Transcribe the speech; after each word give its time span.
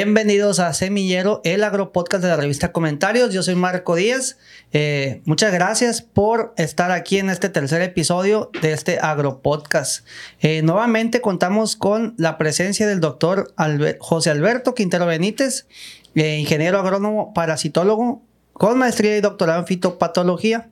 Bienvenidos 0.00 0.60
a 0.60 0.72
Semillero, 0.74 1.40
el 1.42 1.64
agropodcast 1.64 2.22
de 2.22 2.30
la 2.30 2.36
revista 2.36 2.70
Comentarios. 2.70 3.34
Yo 3.34 3.42
soy 3.42 3.56
Marco 3.56 3.96
Díaz. 3.96 4.38
Eh, 4.72 5.22
muchas 5.24 5.52
gracias 5.52 6.02
por 6.02 6.54
estar 6.56 6.92
aquí 6.92 7.18
en 7.18 7.30
este 7.30 7.48
tercer 7.48 7.82
episodio 7.82 8.52
de 8.62 8.74
este 8.74 9.00
agropodcast. 9.00 10.06
Eh, 10.38 10.62
nuevamente 10.62 11.20
contamos 11.20 11.74
con 11.74 12.14
la 12.16 12.38
presencia 12.38 12.86
del 12.86 13.00
doctor 13.00 13.52
José 13.98 14.30
Alberto 14.30 14.72
Quintero 14.72 15.04
Benítez, 15.04 15.66
eh, 16.14 16.38
ingeniero 16.38 16.78
agrónomo 16.78 17.34
parasitólogo 17.34 18.22
con 18.52 18.76
maestría 18.76 19.16
y 19.16 19.20
doctorado 19.20 19.60
en 19.60 19.66
fitopatología, 19.66 20.68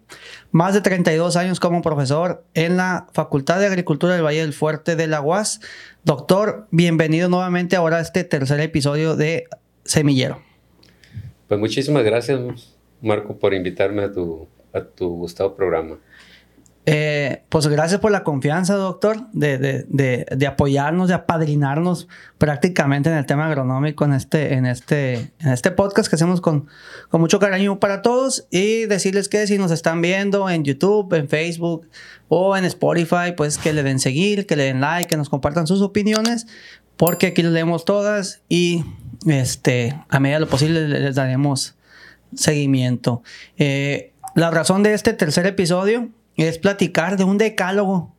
más 0.50 0.74
de 0.74 0.80
32 0.80 1.36
años 1.36 1.60
como 1.60 1.82
profesor 1.82 2.44
en 2.54 2.76
la 2.76 3.06
Facultad 3.12 3.60
de 3.60 3.66
Agricultura 3.66 4.14
del 4.14 4.24
Valle 4.24 4.40
del 4.40 4.52
Fuerte 4.52 4.96
de 4.96 5.06
la 5.06 5.20
UAS. 5.20 5.60
Doctor, 6.06 6.68
bienvenido 6.70 7.28
nuevamente 7.28 7.74
ahora 7.74 7.96
a 7.96 8.00
este 8.00 8.22
tercer 8.22 8.60
episodio 8.60 9.16
de 9.16 9.48
Semillero. 9.82 10.40
Pues 11.48 11.58
muchísimas 11.58 12.04
gracias, 12.04 12.38
Marco, 13.02 13.36
por 13.36 13.54
invitarme 13.54 14.04
a 14.04 14.12
tu, 14.12 14.46
a 14.72 14.82
tu 14.82 15.08
gustado 15.08 15.56
programa. 15.56 15.98
Eh, 16.88 17.42
pues 17.48 17.66
gracias 17.66 18.00
por 18.00 18.12
la 18.12 18.22
confianza, 18.22 18.76
doctor, 18.76 19.26
de, 19.32 19.58
de, 19.58 20.26
de, 20.30 20.46
apoyarnos, 20.46 21.08
de 21.08 21.14
apadrinarnos 21.14 22.06
prácticamente 22.38 23.10
en 23.10 23.16
el 23.16 23.26
tema 23.26 23.46
agronómico 23.46 24.04
en 24.04 24.12
este, 24.12 24.54
en 24.54 24.66
este, 24.66 25.32
en 25.40 25.48
este 25.48 25.72
podcast 25.72 26.08
que 26.08 26.14
hacemos 26.14 26.40
con, 26.40 26.68
con 27.08 27.20
mucho 27.20 27.40
cariño 27.40 27.80
para 27.80 28.02
todos 28.02 28.46
y 28.52 28.86
decirles 28.86 29.28
que 29.28 29.48
si 29.48 29.58
nos 29.58 29.72
están 29.72 30.00
viendo 30.00 30.48
en 30.48 30.62
YouTube, 30.62 31.12
en 31.14 31.28
Facebook 31.28 31.88
o 32.28 32.56
en 32.56 32.64
Spotify, 32.64 33.32
pues 33.36 33.58
que 33.58 33.72
le 33.72 33.82
den 33.82 33.98
seguir, 33.98 34.46
que 34.46 34.54
le 34.54 34.62
den 34.62 34.80
like, 34.80 35.08
que 35.08 35.16
nos 35.16 35.28
compartan 35.28 35.66
sus 35.66 35.82
opiniones, 35.82 36.46
porque 36.96 37.26
aquí 37.26 37.42
les 37.42 37.50
leemos 37.50 37.84
todas 37.84 38.42
y 38.48 38.84
este, 39.26 40.00
a 40.08 40.20
medida 40.20 40.36
de 40.36 40.40
lo 40.44 40.48
posible 40.48 40.86
les 40.86 41.16
daremos 41.16 41.74
seguimiento. 42.36 43.24
Eh, 43.58 44.12
la 44.36 44.52
razón 44.52 44.84
de 44.84 44.94
este 44.94 45.14
tercer 45.14 45.46
episodio 45.46 46.10
es 46.44 46.58
platicar 46.58 47.16
de 47.16 47.24
un 47.24 47.38
decálogo 47.38 48.16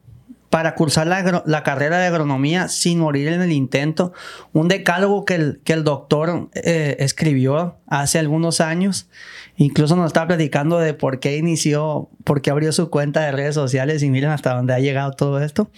para 0.49 0.75
cursar 0.75 1.07
la, 1.07 1.63
carrera 1.63 1.99
de 1.99 2.07
agronomía 2.07 2.69
sin 2.69 2.99
morir 2.99 3.27
en 3.27 3.41
el 3.41 3.51
intento. 3.51 4.13
Un 4.53 4.69
decálogo 4.69 5.25
que 5.25 5.35
el, 5.35 5.61
que 5.63 5.73
el 5.73 5.83
doctor 5.83 6.49
eh, 6.53 6.95
escribió 6.99 7.77
hace 7.85 8.17
algunos 8.17 8.61
años. 8.61 9.09
Incluso 9.57 9.95
nos 9.95 10.07
está 10.07 10.25
platicando 10.25 10.79
de 10.79 10.93
por 10.93 11.19
qué 11.19 11.37
inició, 11.37 12.09
por 12.23 12.41
qué 12.41 12.51
abrió 12.51 12.71
su 12.71 12.89
cuenta 12.89 13.21
de 13.21 13.31
redes 13.33 13.55
sociales 13.55 14.03
y 14.03 14.09
miren 14.09 14.29
hasta 14.29 14.55
dónde 14.55 14.73
ha 14.73 14.79
llegado 14.79 15.11
todo 15.11 15.41
esto. 15.41 15.69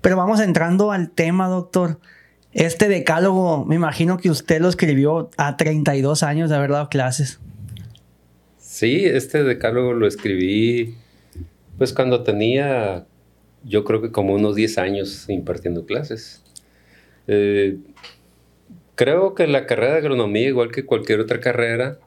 Pero 0.00 0.16
vamos 0.16 0.40
entrando 0.40 0.90
al 0.90 1.10
tema, 1.10 1.46
doctor. 1.46 2.00
Este 2.52 2.88
decálogo, 2.88 3.64
me 3.66 3.76
imagino 3.76 4.16
que 4.16 4.30
usted 4.30 4.60
lo 4.60 4.68
escribió 4.68 5.30
a 5.36 5.56
32 5.56 6.22
años 6.22 6.50
de 6.50 6.56
haber 6.56 6.70
dado 6.70 6.88
clases. 6.88 7.38
Sí, 8.58 9.04
este 9.04 9.44
decálogo 9.44 9.92
lo 9.92 10.08
escribí 10.08 10.96
pues 11.78 11.92
cuando 11.92 12.24
tenía, 12.24 13.06
yo 13.64 13.84
creo 13.84 14.02
que 14.02 14.10
como 14.10 14.34
unos 14.34 14.56
10 14.56 14.78
años 14.78 15.28
impartiendo 15.28 15.86
clases. 15.86 16.42
Eh, 17.28 17.78
creo 18.96 19.34
que 19.34 19.46
la 19.46 19.66
carrera 19.66 19.92
de 19.92 19.98
agronomía, 19.98 20.48
igual 20.48 20.72
que 20.72 20.84
cualquier 20.84 21.20
otra 21.20 21.40
carrera, 21.40 21.98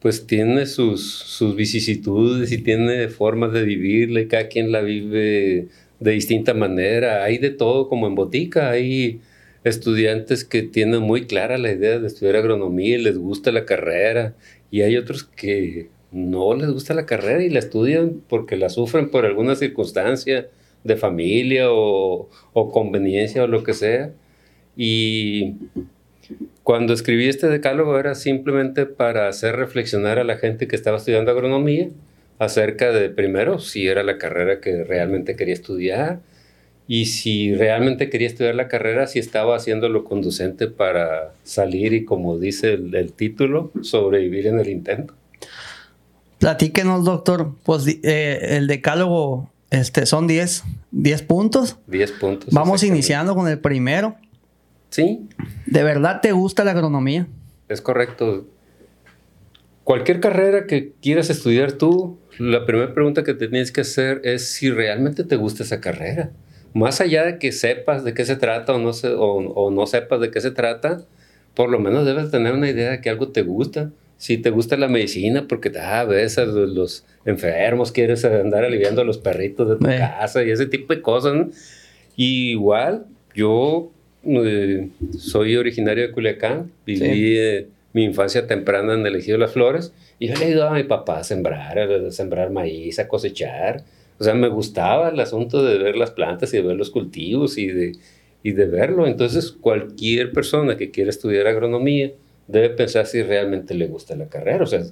pues 0.00 0.26
tiene 0.26 0.66
sus, 0.66 1.12
sus 1.12 1.56
vicisitudes 1.56 2.52
y 2.52 2.58
tiene 2.58 3.08
formas 3.08 3.52
de 3.52 3.62
vivirla 3.64 4.20
y 4.20 4.28
cada 4.28 4.48
quien 4.48 4.72
la 4.72 4.80
vive 4.82 5.68
de 6.00 6.10
distinta 6.10 6.54
manera. 6.54 7.24
Hay 7.24 7.38
de 7.38 7.50
todo 7.50 7.88
como 7.88 8.06
en 8.06 8.14
botica, 8.14 8.70
hay 8.70 9.20
estudiantes 9.64 10.44
que 10.44 10.62
tienen 10.62 11.02
muy 11.02 11.26
clara 11.26 11.58
la 11.58 11.72
idea 11.72 11.98
de 11.98 12.06
estudiar 12.06 12.36
agronomía 12.36 12.96
y 12.96 13.02
les 13.02 13.18
gusta 13.18 13.52
la 13.52 13.64
carrera 13.64 14.34
y 14.70 14.82
hay 14.82 14.96
otros 14.96 15.24
que 15.24 15.88
no 16.10 16.54
les 16.54 16.70
gusta 16.70 16.94
la 16.94 17.06
carrera 17.06 17.42
y 17.42 17.50
la 17.50 17.58
estudian 17.58 18.22
porque 18.28 18.56
la 18.56 18.70
sufren 18.70 19.10
por 19.10 19.26
alguna 19.26 19.56
circunstancia 19.56 20.48
de 20.84 20.96
familia 20.96 21.66
o, 21.70 22.28
conveniencia 22.72 23.44
o 23.44 23.46
lo 23.46 23.62
que 23.62 23.74
sea. 23.74 24.12
Y 24.76 25.54
cuando 26.62 26.92
escribí 26.92 27.28
este 27.28 27.48
decálogo 27.48 27.98
era 27.98 28.14
simplemente 28.14 28.86
para 28.86 29.28
hacer 29.28 29.56
reflexionar 29.56 30.18
a 30.18 30.24
la 30.24 30.36
gente 30.36 30.68
que 30.68 30.76
estaba 30.76 30.98
estudiando 30.98 31.30
agronomía 31.30 31.88
acerca 32.38 32.92
de, 32.92 33.10
primero, 33.10 33.58
si 33.58 33.88
era 33.88 34.02
la 34.02 34.18
carrera 34.18 34.60
que 34.60 34.84
realmente 34.84 35.36
quería 35.36 35.54
estudiar 35.54 36.20
y 36.86 37.06
si 37.06 37.54
realmente 37.54 38.08
quería 38.08 38.28
estudiar 38.28 38.54
la 38.54 38.68
carrera, 38.68 39.06
si 39.08 39.18
estaba 39.18 39.56
haciendo 39.56 39.88
lo 39.88 40.04
conducente 40.04 40.68
para 40.68 41.32
salir 41.42 41.92
y, 41.92 42.04
como 42.04 42.38
dice 42.38 42.74
el 42.74 43.12
título, 43.12 43.72
sobrevivir 43.82 44.46
en 44.46 44.60
el 44.60 44.68
intento. 44.70 45.14
Platíquenos, 46.38 47.04
doctor. 47.04 47.54
Pues 47.64 47.86
eh, 47.86 48.56
el 48.56 48.66
decálogo 48.66 49.50
este, 49.70 50.06
son 50.06 50.26
10 50.26 50.62
puntos. 51.26 51.76
10 51.86 52.12
puntos. 52.12 52.54
Vamos 52.54 52.82
iniciando 52.82 53.34
con 53.34 53.48
el 53.48 53.58
primero. 53.58 54.16
Sí. 54.90 55.28
¿De 55.66 55.82
verdad 55.82 56.20
te 56.20 56.32
gusta 56.32 56.64
la 56.64 56.70
agronomía? 56.70 57.26
Es 57.68 57.80
correcto. 57.80 58.46
Cualquier 59.84 60.20
carrera 60.20 60.66
que 60.66 60.92
quieras 61.02 61.30
estudiar 61.30 61.72
tú, 61.72 62.18
la 62.38 62.66
primera 62.66 62.94
pregunta 62.94 63.24
que 63.24 63.34
te 63.34 63.48
tienes 63.48 63.72
que 63.72 63.82
hacer 63.82 64.20
es 64.24 64.50
si 64.50 64.70
realmente 64.70 65.24
te 65.24 65.36
gusta 65.36 65.62
esa 65.62 65.80
carrera. 65.80 66.30
Más 66.74 67.00
allá 67.00 67.24
de 67.24 67.38
que 67.38 67.52
sepas 67.52 68.04
de 68.04 68.14
qué 68.14 68.24
se 68.24 68.36
trata 68.36 68.74
o 68.74 68.78
no, 68.78 68.90
o 68.90 69.70
no 69.70 69.86
sepas 69.86 70.20
de 70.20 70.30
qué 70.30 70.40
se 70.40 70.50
trata, 70.50 71.04
por 71.54 71.70
lo 71.70 71.80
menos 71.80 72.06
debes 72.06 72.30
tener 72.30 72.52
una 72.52 72.68
idea 72.68 72.90
de 72.90 73.00
que 73.00 73.10
algo 73.10 73.28
te 73.28 73.42
gusta 73.42 73.90
si 74.18 74.36
te 74.36 74.50
gusta 74.50 74.76
la 74.76 74.88
medicina 74.88 75.46
porque 75.48 75.72
ah, 75.80 76.04
ves 76.04 76.38
a 76.38 76.44
los, 76.44 77.04
enfermos, 77.24 77.92
quieres 77.92 78.24
andar 78.24 78.64
aliviando 78.64 79.00
a 79.00 79.04
los 79.04 79.18
perritos 79.18 79.68
de 79.68 79.76
tu 79.76 79.84
casa 79.84 80.42
y 80.42 80.50
ese 80.50 80.66
tipo 80.66 80.94
de 80.94 81.00
cosas. 81.00 81.46
Y 82.16 82.50
igual, 82.50 83.06
yo 83.34 83.92
eh, 84.24 84.88
soy 85.16 85.56
originario 85.56 86.06
de 86.06 86.12
Culiacán, 86.12 86.72
viví 86.84 87.38
eh, 87.38 87.68
mi 87.92 88.04
infancia 88.04 88.46
temprana 88.46 88.94
en 88.94 89.06
el 89.06 89.16
Ejido 89.16 89.36
de 89.36 89.44
las 89.44 89.52
Flores 89.52 89.92
y 90.18 90.28
yo 90.28 90.34
le 90.34 90.46
ayudaba 90.46 90.72
a 90.72 90.78
mi 90.78 90.84
papá 90.84 91.20
a 91.20 91.24
sembrar, 91.24 91.78
a 91.78 92.10
sembrar 92.10 92.50
maíz, 92.50 92.98
a 92.98 93.06
cosechar. 93.06 93.84
O 94.18 94.24
sea, 94.24 94.34
me 94.34 94.48
gustaba 94.48 95.10
el 95.10 95.20
asunto 95.20 95.64
de 95.64 95.78
ver 95.78 95.96
las 95.96 96.10
plantas 96.10 96.52
y 96.52 96.56
de 96.56 96.62
ver 96.64 96.76
los 96.76 96.90
cultivos 96.90 97.56
y 97.56 97.68
de, 97.68 97.92
y 98.42 98.50
de 98.50 98.66
verlo. 98.66 99.06
Entonces, 99.06 99.52
cualquier 99.52 100.32
persona 100.32 100.76
que 100.76 100.90
quiera 100.90 101.10
estudiar 101.10 101.46
agronomía, 101.46 102.10
debe 102.48 102.70
pensar 102.70 103.06
si 103.06 103.22
realmente 103.22 103.74
le 103.74 103.86
gusta 103.86 104.16
la 104.16 104.26
carrera. 104.26 104.64
O 104.64 104.66
sea, 104.66 104.82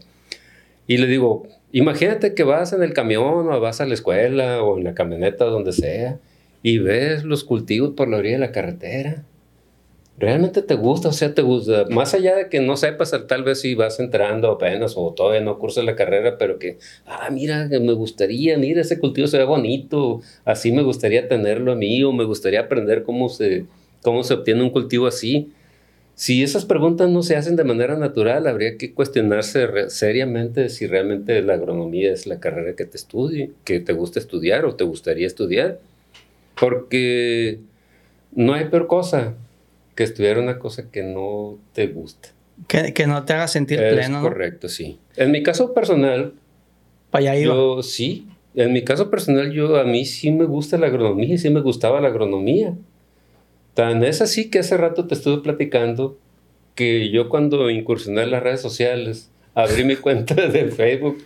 y 0.86 0.98
le 0.98 1.06
digo, 1.06 1.48
imagínate 1.72 2.34
que 2.34 2.44
vas 2.44 2.72
en 2.72 2.82
el 2.82 2.92
camión 2.92 3.50
o 3.50 3.60
vas 3.60 3.80
a 3.80 3.86
la 3.86 3.94
escuela 3.94 4.62
o 4.62 4.78
en 4.78 4.84
la 4.84 4.94
camioneta, 4.94 5.46
donde 5.46 5.72
sea, 5.72 6.18
y 6.62 6.78
ves 6.78 7.24
los 7.24 7.44
cultivos 7.44 7.94
por 7.96 8.08
la 8.08 8.18
orilla 8.18 8.34
de 8.34 8.40
la 8.40 8.52
carretera. 8.52 9.24
¿Realmente 10.18 10.62
te 10.62 10.74
gusta? 10.74 11.10
O 11.10 11.12
sea, 11.12 11.34
te 11.34 11.42
gusta. 11.42 11.84
Más 11.90 12.14
allá 12.14 12.36
de 12.36 12.48
que 12.48 12.60
no 12.60 12.78
sepas, 12.78 13.14
tal 13.26 13.42
vez 13.42 13.60
si 13.60 13.74
vas 13.74 14.00
entrando 14.00 14.50
apenas 14.50 14.94
o 14.96 15.12
todavía 15.12 15.42
no 15.42 15.58
cursas 15.58 15.84
la 15.84 15.94
carrera, 15.94 16.38
pero 16.38 16.58
que, 16.58 16.78
ah, 17.04 17.28
mira, 17.30 17.68
me 17.68 17.92
gustaría, 17.92 18.56
mira, 18.56 18.80
ese 18.80 18.98
cultivo 18.98 19.26
se 19.26 19.36
ve 19.36 19.44
bonito, 19.44 20.22
así 20.46 20.72
me 20.72 20.82
gustaría 20.82 21.28
tenerlo 21.28 21.72
a 21.72 21.76
mí, 21.76 22.02
o 22.02 22.12
me 22.12 22.24
gustaría 22.24 22.60
aprender 22.60 23.02
cómo 23.02 23.28
se, 23.28 23.66
cómo 24.02 24.24
se 24.24 24.32
obtiene 24.34 24.62
un 24.62 24.70
cultivo 24.70 25.06
así. 25.06 25.52
Si 26.16 26.42
esas 26.42 26.64
preguntas 26.64 27.10
no 27.10 27.22
se 27.22 27.36
hacen 27.36 27.56
de 27.56 27.64
manera 27.64 27.98
natural, 27.98 28.46
habría 28.46 28.78
que 28.78 28.94
cuestionarse 28.94 29.90
seriamente 29.90 30.70
si 30.70 30.86
realmente 30.86 31.42
la 31.42 31.52
agronomía 31.52 32.10
es 32.10 32.26
la 32.26 32.40
carrera 32.40 32.74
que 32.74 32.86
te 32.86 32.96
estudie, 32.96 33.50
que 33.64 33.80
te 33.80 33.92
gusta 33.92 34.18
estudiar 34.18 34.64
o 34.64 34.76
te 34.76 34.84
gustaría 34.84 35.26
estudiar. 35.26 35.78
Porque 36.58 37.58
no 38.32 38.54
hay 38.54 38.64
peor 38.64 38.86
cosa 38.86 39.34
que 39.94 40.04
estudiar 40.04 40.38
una 40.38 40.58
cosa 40.58 40.90
que 40.90 41.02
no 41.02 41.58
te 41.74 41.86
gusta. 41.88 42.30
Que, 42.66 43.06
no 43.06 43.22
te 43.26 43.34
haga 43.34 43.46
sentir 43.46 43.78
pleno. 43.78 44.22
Correcto, 44.22 44.70
sí. 44.70 44.98
En 45.16 45.30
mi 45.30 45.42
caso 45.42 45.74
personal, 45.74 46.32
Para 47.10 47.32
allá 47.32 47.44
yo 47.44 47.82
sí. 47.82 48.26
En 48.54 48.72
mi 48.72 48.84
caso 48.84 49.10
personal, 49.10 49.52
yo 49.52 49.76
a 49.76 49.84
mí 49.84 50.06
sí 50.06 50.30
me 50.30 50.46
gusta 50.46 50.78
la 50.78 50.86
agronomía, 50.86 51.34
y 51.34 51.38
sí 51.38 51.50
me 51.50 51.60
gustaba 51.60 52.00
la 52.00 52.08
agronomía. 52.08 52.74
Tan 53.76 54.02
es 54.04 54.22
así 54.22 54.48
que 54.48 54.60
hace 54.60 54.78
rato 54.78 55.06
te 55.06 55.12
estuve 55.12 55.42
platicando 55.42 56.16
que 56.74 57.10
yo 57.10 57.28
cuando 57.28 57.68
incursioné 57.68 58.22
en 58.22 58.30
las 58.30 58.42
redes 58.42 58.62
sociales, 58.62 59.28
abrí 59.54 59.84
mi 59.84 59.96
cuenta 60.06 60.34
de 60.34 60.68
Facebook 60.68 61.18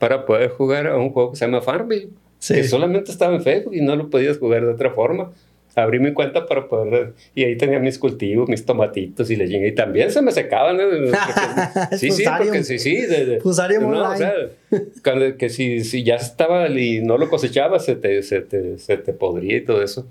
para 0.00 0.26
poder 0.26 0.50
jugar 0.50 0.88
a 0.88 0.96
un 0.96 1.10
juego 1.10 1.30
que 1.30 1.36
se 1.36 1.44
llama 1.44 1.62
Farmville, 1.62 2.08
que 2.44 2.64
solamente 2.64 3.12
estaba 3.12 3.36
en 3.36 3.42
Facebook 3.42 3.72
y 3.76 3.82
no 3.82 3.94
lo 3.94 4.10
podías 4.10 4.38
jugar 4.38 4.66
de 4.66 4.72
otra 4.72 4.90
forma. 4.90 5.30
Abrí 5.76 6.00
mi 6.00 6.12
cuenta 6.12 6.44
para 6.44 6.66
poder, 6.66 7.14
y 7.36 7.44
ahí 7.44 7.56
tenía 7.56 7.78
mis 7.78 8.00
cultivos, 8.00 8.48
mis 8.48 8.66
tomatitos 8.66 9.30
y 9.30 9.36
leyendas, 9.36 9.70
y 9.70 9.74
también 9.74 10.10
se 10.10 10.22
me 10.22 10.32
secaban. 10.32 10.78
sí, 11.96 12.10
sí, 12.10 12.24
porque 12.36 12.64
sí, 12.64 12.80
sí. 12.80 12.96
De, 12.96 13.38
no, 13.80 14.10
o 14.10 14.16
sea, 14.16 14.34
que 15.38 15.48
si, 15.50 15.84
si 15.84 16.02
ya 16.02 16.16
estaba 16.16 16.68
y 16.68 17.00
no 17.00 17.16
lo 17.16 17.30
cosechabas, 17.30 17.84
se 17.84 17.94
te, 17.94 18.24
se, 18.24 18.40
te, 18.40 18.76
se 18.78 18.96
te 18.96 19.12
podría 19.12 19.58
y 19.58 19.64
todo 19.64 19.84
eso. 19.84 20.04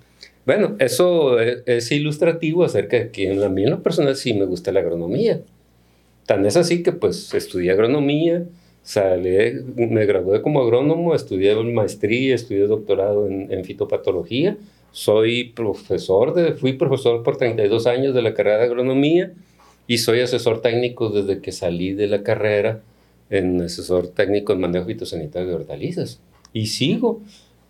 Bueno, 0.46 0.76
eso 0.80 1.40
es, 1.40 1.64
es 1.66 1.92
ilustrativo 1.92 2.64
acerca 2.64 2.98
de 2.98 3.12
que 3.12 3.32
a 3.32 3.50
mí 3.50 3.64
en 3.64 3.70
lo 3.70 3.84
personal 3.84 4.16
sí 4.16 4.34
me 4.34 4.46
gusta 4.46 4.72
la 4.72 4.80
agronomía. 4.80 5.42
Tan 6.26 6.46
es 6.46 6.58
así 6.58 6.84
que 6.84 6.92
pues 6.92 7.34
estudié 7.34 7.72
agronomía, 7.72 8.46
salí, 8.84 9.54
me 9.76 10.06
gradué 10.06 10.42
como 10.42 10.62
agrónomo, 10.62 11.14
estudié 11.14 11.56
maestría, 11.56 12.36
estudié 12.36 12.68
doctorado 12.68 13.28
en, 13.28 13.52
en, 13.52 13.66
fitopatología, 13.66 14.58
soy 14.92 15.50
profesor, 15.50 16.34
de, 16.34 16.54
fui 16.54 16.74
profesor 16.74 17.24
por 17.24 17.38
32 17.38 17.88
años 17.88 18.14
de 18.14 18.22
la 18.22 18.34
carrera 18.34 18.60
de 18.60 18.66
agronomía 18.66 19.34
y 19.88 19.98
soy 19.98 20.22
asesor 20.22 20.62
técnico 20.62 21.10
desde 21.10 21.42
que 21.42 21.52
salí 21.52 21.94
de 21.94 22.08
la 22.08 22.24
carrera 22.24 22.82
en 23.30 23.62
asesor 23.62 24.10
técnico 24.10 24.54
en 24.54 24.62
manejo 24.62 24.86
fitosanitario 24.86 25.48
de 25.48 25.56
hortalizas. 25.56 26.20
Y 26.54 26.68
sigo, 26.68 27.22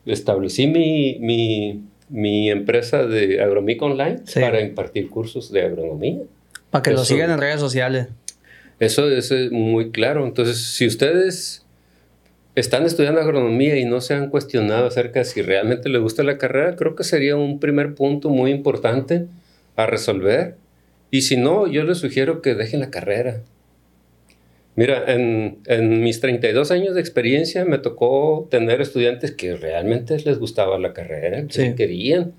establecí 0.05 0.67
mi, 0.67 1.17
mi, 1.19 1.81
mi 2.11 2.51
empresa 2.51 3.07
de 3.07 3.41
Agromic 3.41 3.81
Online 3.81 4.19
sí. 4.25 4.39
para 4.39 4.61
impartir 4.61 5.09
cursos 5.09 5.51
de 5.51 5.63
agronomía. 5.63 6.19
Para 6.69 6.83
que 6.83 6.91
Eso, 6.91 6.99
lo 6.99 7.05
sigan 7.05 7.31
en 7.31 7.39
redes 7.39 7.59
sociales. 7.59 8.07
Eso 8.79 9.09
es 9.09 9.51
muy 9.51 9.91
claro. 9.91 10.25
Entonces, 10.25 10.57
si 10.57 10.87
ustedes 10.87 11.65
están 12.55 12.85
estudiando 12.85 13.21
agronomía 13.21 13.77
y 13.77 13.85
no 13.85 14.01
se 14.01 14.13
han 14.13 14.29
cuestionado 14.29 14.87
acerca 14.87 15.19
de 15.19 15.25
si 15.25 15.41
realmente 15.41 15.87
les 15.87 16.01
gusta 16.01 16.23
la 16.23 16.37
carrera, 16.37 16.75
creo 16.75 16.95
que 16.95 17.03
sería 17.03 17.35
un 17.35 17.59
primer 17.59 17.95
punto 17.95 18.29
muy 18.29 18.51
importante 18.51 19.27
a 19.75 19.85
resolver. 19.85 20.55
Y 21.11 21.21
si 21.21 21.37
no, 21.37 21.67
yo 21.67 21.83
les 21.83 21.99
sugiero 21.99 22.41
que 22.41 22.55
dejen 22.55 22.81
la 22.81 22.89
carrera. 22.89 23.41
Mira, 24.81 25.13
en, 25.13 25.59
en, 25.67 26.01
mis 26.01 26.21
32 26.21 26.71
años 26.71 26.95
de 26.95 27.01
experiencia 27.01 27.65
me 27.65 27.77
tocó 27.77 28.47
tener 28.49 28.81
estudiantes 28.81 29.31
que 29.31 29.55
realmente 29.55 30.17
les 30.17 30.39
gustaba 30.39 30.79
la 30.79 30.91
carrera, 30.91 31.45
que 31.45 31.53
sí. 31.53 31.75
querían, 31.75 32.33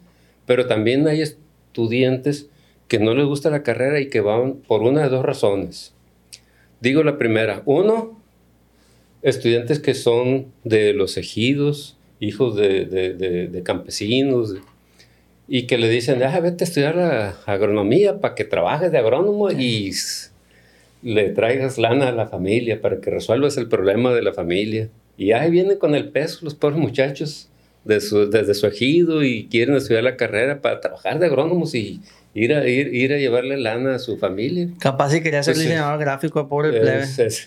pero 0.44 0.66
también 0.66 1.06
hay 1.06 1.22
estudiantes 1.22 2.48
que 2.88 2.98
no 2.98 3.14
les 3.14 3.26
gusta 3.26 3.48
la 3.48 3.62
carrera 3.62 4.00
y 4.00 4.08
que 4.08 4.20
van 4.20 4.54
por 4.54 4.82
una 4.82 5.04
de 5.04 5.08
dos 5.08 5.24
razones. 5.24 5.94
Digo 6.80 7.04
la 7.04 7.16
primera, 7.16 7.62
uno, 7.64 8.20
estudiantes 9.22 9.78
que 9.78 9.94
son 9.94 10.46
de 10.64 10.94
los 10.94 11.16
ejidos, 11.18 11.96
hijos 12.18 12.56
de, 12.56 12.86
de, 12.86 13.14
de, 13.14 13.46
de 13.46 13.62
campesinos, 13.62 14.56
y 15.46 15.68
que 15.68 15.78
le 15.78 15.88
dicen, 15.88 16.20
ah, 16.24 16.40
vete 16.40 16.64
a 16.64 16.66
estudiar 16.66 16.96
la 16.96 17.36
agronomía 17.46 18.18
para 18.18 18.34
que 18.34 18.42
trabajes 18.42 18.90
de 18.90 18.98
agrónomo 18.98 19.52
y 19.52 19.92
le 21.02 21.30
traigas 21.30 21.78
lana 21.78 22.08
a 22.08 22.12
la 22.12 22.26
familia 22.26 22.80
para 22.80 23.00
que 23.00 23.10
resuelvas 23.10 23.56
el 23.56 23.68
problema 23.68 24.12
de 24.14 24.22
la 24.22 24.32
familia. 24.32 24.88
Y 25.16 25.32
ahí 25.32 25.50
vienen 25.50 25.78
con 25.78 25.94
el 25.94 26.08
peso 26.08 26.40
los 26.42 26.54
pobres 26.54 26.78
muchachos 26.78 27.48
de 27.84 28.00
su, 28.00 28.30
desde 28.30 28.54
su 28.54 28.66
ejido 28.66 29.22
y 29.24 29.48
quieren 29.48 29.74
estudiar 29.74 30.04
la 30.04 30.16
carrera 30.16 30.60
para 30.60 30.80
trabajar 30.80 31.18
de 31.18 31.26
agrónomos 31.26 31.74
y 31.74 32.00
ir 32.34 32.54
a, 32.54 32.66
ir, 32.66 32.94
ir 32.94 33.12
a 33.12 33.18
llevarle 33.18 33.56
lana 33.56 33.96
a 33.96 33.98
su 33.98 34.16
familia. 34.16 34.68
Capaz 34.78 35.10
si 35.10 35.22
quería 35.22 35.42
ser 35.42 35.54
pues 35.54 35.64
diseñador 35.64 35.98
gráfico, 35.98 36.48
pobre 36.48 36.70
plebe. 36.70 37.02
Es, 37.02 37.18
es, 37.18 37.44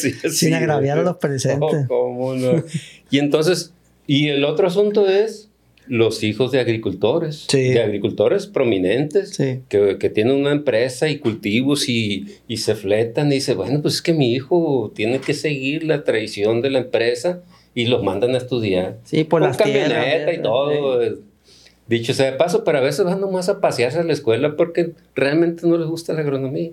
sí, 0.00 0.12
Sin 0.12 0.30
sí, 0.30 0.52
agraviar 0.52 0.98
a 0.98 1.02
los 1.02 1.16
presentes. 1.16 1.86
Oh, 1.88 1.88
¿cómo 1.88 2.34
no? 2.34 2.62
y 3.10 3.18
entonces, 3.18 3.72
y 4.06 4.28
el 4.28 4.44
otro 4.44 4.66
asunto 4.66 5.08
es 5.08 5.47
los 5.88 6.22
hijos 6.22 6.52
de 6.52 6.60
agricultores, 6.60 7.46
sí. 7.48 7.70
de 7.70 7.82
agricultores 7.82 8.46
prominentes, 8.46 9.30
sí. 9.30 9.60
que, 9.68 9.98
que, 9.98 10.10
tienen 10.10 10.36
una 10.36 10.52
empresa 10.52 11.08
y 11.08 11.18
cultivos 11.18 11.88
y, 11.88 12.26
y, 12.46 12.58
se 12.58 12.74
fletan 12.74 13.28
y 13.32 13.36
dicen, 13.36 13.56
bueno, 13.56 13.82
pues 13.82 13.94
es 13.94 14.02
que 14.02 14.12
mi 14.12 14.32
hijo 14.32 14.92
tiene 14.94 15.20
que 15.20 15.34
seguir 15.34 15.84
la 15.84 16.04
tradición 16.04 16.62
de 16.62 16.70
la 16.70 16.78
empresa 16.80 17.42
y 17.74 17.86
los 17.86 18.02
mandan 18.02 18.34
a 18.34 18.38
estudiar. 18.38 18.98
Sí, 19.04 19.24
por 19.24 19.40
Con 19.40 19.48
las 19.48 19.56
camioneta 19.56 20.02
tierras, 20.02 20.34
y 20.36 20.42
todo. 20.42 21.02
Sí. 21.02 21.20
Dicho 21.86 22.12
sea 22.12 22.30
de 22.30 22.36
paso, 22.36 22.64
pero 22.64 22.78
a 22.78 22.82
veces 22.82 23.04
van 23.04 23.20
nomás 23.20 23.48
a 23.48 23.60
pasearse 23.60 23.98
a 23.98 24.04
la 24.04 24.12
escuela 24.12 24.56
porque 24.56 24.92
realmente 25.14 25.66
no 25.66 25.78
les 25.78 25.86
gusta 25.86 26.12
la 26.12 26.20
agronomía. 26.20 26.72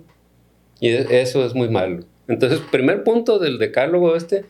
Y 0.78 0.88
eso 0.88 1.46
es 1.46 1.54
muy 1.54 1.70
malo. 1.70 2.04
Entonces, 2.28 2.60
primer 2.70 3.02
punto 3.02 3.38
del 3.38 3.58
decálogo 3.58 4.14
este, 4.14 4.44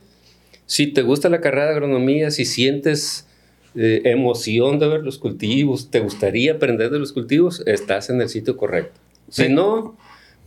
si 0.65 0.87
te 0.87 1.03
gusta 1.03 1.29
la 1.29 1.39
carrera 1.39 1.67
de 1.67 1.71
agronomía, 1.73 2.31
si 2.31 2.43
sientes 2.43 3.26
eh, 3.79 4.01
emoción 4.05 4.79
de 4.79 4.87
ver 4.87 5.03
los 5.03 5.19
cultivos, 5.19 5.91
te 5.91 5.99
gustaría 5.99 6.53
aprender 6.53 6.89
de 6.89 6.97
los 6.97 7.13
cultivos, 7.13 7.61
estás 7.67 8.09
en 8.09 8.19
el 8.21 8.27
sitio 8.27 8.57
correcto. 8.57 8.99
Si 9.29 9.49
no, 9.49 9.95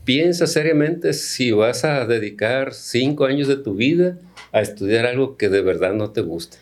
piensa 0.04 0.48
seriamente 0.48 1.12
si 1.12 1.52
vas 1.52 1.84
a 1.84 2.06
dedicar 2.06 2.74
cinco 2.74 3.26
años 3.26 3.46
de 3.46 3.56
tu 3.56 3.74
vida 3.74 4.18
a 4.50 4.62
estudiar 4.62 5.06
algo 5.06 5.36
que 5.36 5.48
de 5.48 5.60
verdad 5.60 5.94
no 5.94 6.10
te 6.10 6.22
gusta. 6.22 6.56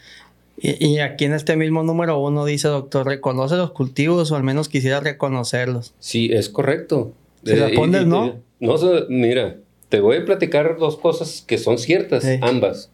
Y, 0.61 0.85
y, 0.85 0.99
aquí 0.99 1.25
en 1.25 1.33
este 1.33 1.57
mismo 1.57 1.85
número 1.85 2.19
uno 2.19 2.45
dice, 2.45 2.69
doctor, 2.69 3.07
reconoce 3.07 3.57
los 3.57 3.71
cultivos 3.71 4.31
o 4.31 4.37
al 4.37 4.43
menos 4.43 4.69
quisiera 4.69 5.01
reconocerlos. 5.01 5.95
Sí, 6.01 6.31
es 6.33 6.51
correcto. 6.51 7.13
Si 7.45 7.53
eh, 7.53 7.67
respondes, 7.67 8.03
y, 8.03 8.07
¿no? 8.07 8.43
No, 8.61 8.77
mira, 9.09 9.57
te 9.89 10.01
voy 10.01 10.19
a 10.19 10.25
platicar 10.27 10.77
dos 10.77 10.99
cosas 10.99 11.43
que 11.47 11.57
son 11.57 11.79
ciertas, 11.79 12.25
sí. 12.25 12.39
ambas. 12.43 12.91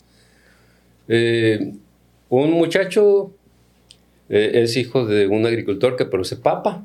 Eh, 1.08 1.72
un 2.28 2.52
muchacho 2.52 3.32
eh, 4.34 4.62
es 4.62 4.76
hijo 4.76 5.06
de 5.06 5.28
un 5.28 5.46
agricultor 5.46 5.94
que 5.94 6.04
produce 6.04 6.34
papa. 6.36 6.84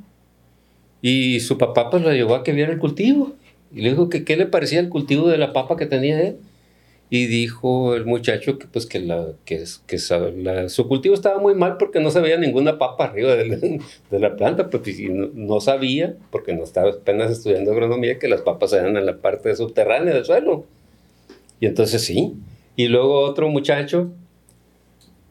Y 1.01 1.39
su 1.39 1.57
papá 1.57 1.89
pues 1.89 2.03
lo 2.03 2.13
llevó 2.13 2.35
a 2.35 2.43
que 2.43 2.51
viera 2.51 2.71
el 2.71 2.77
cultivo. 2.77 3.33
Y 3.73 3.81
le 3.81 3.89
dijo 3.89 4.07
que 4.07 4.23
qué 4.23 4.37
le 4.37 4.45
parecía 4.45 4.79
el 4.79 4.89
cultivo 4.89 5.27
de 5.27 5.39
la 5.39 5.51
papa 5.51 5.75
que 5.75 5.87
tenía 5.87 6.21
él. 6.21 6.37
Y 7.09 7.25
dijo 7.25 7.95
el 7.95 8.05
muchacho 8.05 8.59
que 8.59 8.67
pues 8.67 8.85
que, 8.85 8.99
la, 8.99 9.29
que, 9.45 9.65
su 9.65 10.87
cultivo 10.87 11.15
estaba 11.15 11.39
muy 11.39 11.55
mal 11.55 11.77
porque 11.77 11.99
no 11.99 12.11
se 12.11 12.19
veía 12.19 12.37
ninguna 12.37 12.77
papa 12.77 13.05
arriba 13.05 13.35
de 13.35 13.79
la, 14.11 14.35
planta, 14.35 14.69
pues 14.69 14.99
no, 15.09 15.29
no, 15.33 15.59
sabía, 15.59 16.15
porque 16.29 16.53
no 16.53 16.63
estaba 16.63 16.91
apenas 16.91 17.31
estudiando 17.31 17.71
agronomía, 17.71 18.19
que 18.19 18.27
las 18.27 18.41
papas 18.41 18.73
eran 18.73 18.95
en 18.95 19.07
la 19.07 19.17
parte 19.17 19.55
subterránea 19.55 20.13
del 20.13 20.23
suelo. 20.23 20.65
Y 21.59 21.65
entonces 21.65 22.03
sí. 22.03 22.35
Y 22.75 22.89
luego 22.89 23.21
otro 23.21 23.49
muchacho 23.49 24.11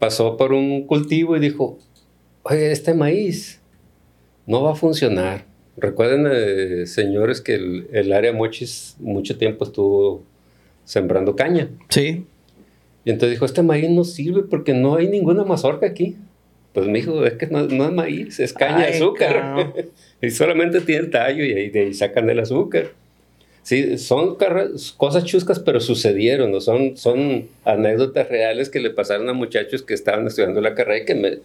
pasó 0.00 0.37
por 0.37 0.53
un 0.53 0.85
cultivo 0.85 1.37
y 1.37 1.41
dijo, 1.41 1.79
oye, 2.50 2.73
este 2.73 2.95
maíz 2.95 3.61
no 4.47 4.62
va 4.62 4.73
a 4.73 4.75
funcionar. 4.75 5.45
Recuerden, 5.77 6.27
eh, 6.31 6.87
señores, 6.87 7.41
que 7.41 7.55
el, 7.55 7.89
el, 7.93 8.12
área 8.12 8.33
Mochis 8.33 8.97
mucho 8.99 9.39
tiempo 9.39 9.65
estuvo 9.65 10.25
sembrando 10.85 11.37
caña. 11.37 11.69
Sí. 11.89 12.25
Y 13.05 13.11
entonces 13.11 13.37
dijo, 13.37 13.45
este 13.45 13.62
maíz 13.62 13.89
no 13.91 14.05
sirve 14.05 14.43
porque 14.43 14.75
no 14.75 14.96
hay 14.96 15.08
ninguna 15.08 15.44
mazorca 15.44 15.87
aquí. 15.87 16.17
Pues 16.72 16.87
me 16.87 16.99
dijo, 16.99 17.25
es 17.25 17.34
que 17.34 17.46
no, 17.46 17.67
no 17.67 17.87
es 17.87 17.93
maíz, 17.93 18.41
es 18.41 18.53
caña 18.53 18.79
Ay, 18.79 18.93
de 18.93 18.96
azúcar. 18.96 19.72
y 20.22 20.31
solamente 20.31 20.81
tiene 20.81 21.03
el 21.03 21.11
tallo 21.11 21.44
y 21.44 21.53
ahí, 21.53 21.70
de 21.70 21.81
ahí 21.81 21.94
sacan 21.94 22.29
el 22.29 22.41
azúcar. 22.41 22.93
Sí, 23.63 23.99
son 23.99 24.39
cosas 24.96 25.25
chuscas, 25.25 25.58
pero 25.58 25.79
sucedieron, 25.81 26.51
¿no? 26.51 26.61
son, 26.63 26.96
son 26.96 27.49
anécdotas 27.67 28.27
reales 28.29 28.70
que 28.70 28.81
le 28.81 28.89
pasaron 28.89 29.29
a 29.29 29.34
muchachos 29.34 29.82
que 29.82 29.93
estaban 29.93 30.27
estudiando 30.27 30.63
la 30.63 30.75
carrera 30.75 31.03
y 31.03 31.05
que 31.05 31.15
me, 31.15 31.39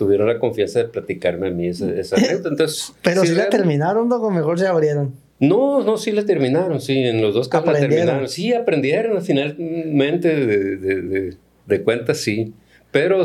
tuvieron 0.00 0.28
la 0.28 0.38
confianza 0.38 0.78
de 0.78 0.86
platicarme 0.86 1.48
a 1.48 1.50
mí 1.50 1.68
esa, 1.68 1.90
esa. 1.94 2.16
Entonces, 2.16 2.94
Pero 3.02 3.20
si 3.20 3.28
sí 3.28 3.34
la 3.34 3.50
terminaron, 3.50 4.10
o 4.10 4.30
mejor 4.30 4.58
se 4.58 4.66
abrieron. 4.66 5.12
No, 5.38 5.84
no, 5.84 5.98
sí 5.98 6.10
la 6.10 6.24
terminaron, 6.24 6.80
sí, 6.80 6.98
en 6.98 7.20
los 7.20 7.34
dos 7.34 7.48
casos 7.48 7.70
la 7.70 7.78
terminaron. 7.78 8.26
Sí, 8.28 8.54
aprendieron 8.54 9.22
finalmente 9.22 10.34
de, 10.34 10.76
de, 10.76 11.02
de, 11.02 11.36
de 11.66 11.82
cuentas, 11.82 12.16
sí. 12.16 12.54
Pero 12.90 13.22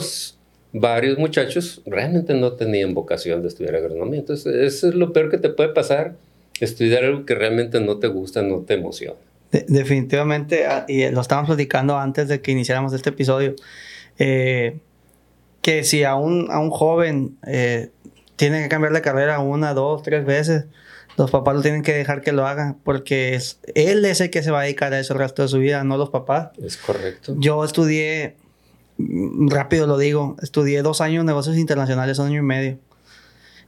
varios 0.74 1.18
muchachos 1.18 1.82
realmente 1.86 2.34
no 2.34 2.54
tenían 2.54 2.94
vocación 2.94 3.42
de 3.42 3.48
estudiar 3.48 3.78
agronomía. 3.78 4.20
Entonces, 4.20 4.54
eso 4.54 4.90
es 4.90 4.96
lo 4.96 5.14
peor 5.14 5.32
que 5.32 5.38
te 5.38 5.48
puede 5.48 5.70
pasar, 5.70 6.16
estudiar 6.60 7.06
algo 7.06 7.26
que 7.26 7.36
realmente 7.36 7.80
no 7.80 8.00
te 8.00 8.08
gusta, 8.08 8.42
no 8.42 8.60
te 8.60 8.74
emociona. 8.74 9.16
De 9.54 9.66
definitivamente, 9.70 10.66
ah, 10.66 10.86
y 10.90 11.10
lo 11.10 11.22
estábamos 11.22 11.48
platicando 11.48 11.98
antes 11.98 12.28
de 12.28 12.42
que 12.42 12.52
iniciáramos 12.52 12.92
este 12.92 13.12
episodio. 13.12 13.56
Eh, 14.20 14.78
que 15.66 15.84
si 15.84 16.04
a 16.04 16.14
un, 16.14 16.52
a 16.52 16.60
un 16.60 16.70
joven 16.70 17.40
eh, 17.48 17.90
tiene 18.36 18.62
que 18.62 18.70
cambiar 18.70 18.94
de 18.94 19.02
carrera 19.02 19.40
una, 19.40 19.74
dos, 19.74 20.04
tres 20.04 20.24
veces, 20.24 20.66
los 21.18 21.32
papás 21.32 21.56
lo 21.56 21.64
tienen 21.64 21.82
que 21.82 21.92
dejar 21.92 22.22
que 22.22 22.34
lo 22.34 22.46
hagan 22.46 22.78
porque 22.84 23.34
es, 23.34 23.60
él 23.74 24.06
es 24.06 24.22
el 24.22 24.30
que 24.30 24.44
se 24.44 24.52
va 24.52 24.60
a 24.60 24.62
dedicar 24.62 24.94
a 24.94 25.00
eso 25.00 25.14
el 25.14 25.20
resto 25.22 25.42
de 25.42 25.48
su 25.48 25.58
vida, 25.58 25.84
no 25.84 25.98
los 25.98 26.12
papás. 26.12 26.50
Es 26.64 26.78
correcto. 26.78 27.34
Yo 27.40 27.66
estudié, 27.66 28.36
mm, 29.00 29.48
rápido 29.50 29.88
lo 29.88 29.98
digo, 29.98 30.36
estudié 30.40 30.84
dos 30.84 31.02
años 31.02 31.26
negocios 31.26 31.58
internacionales, 31.58 32.20
un 32.20 32.28
año 32.28 32.42
y 32.42 32.46
medio. 32.46 32.78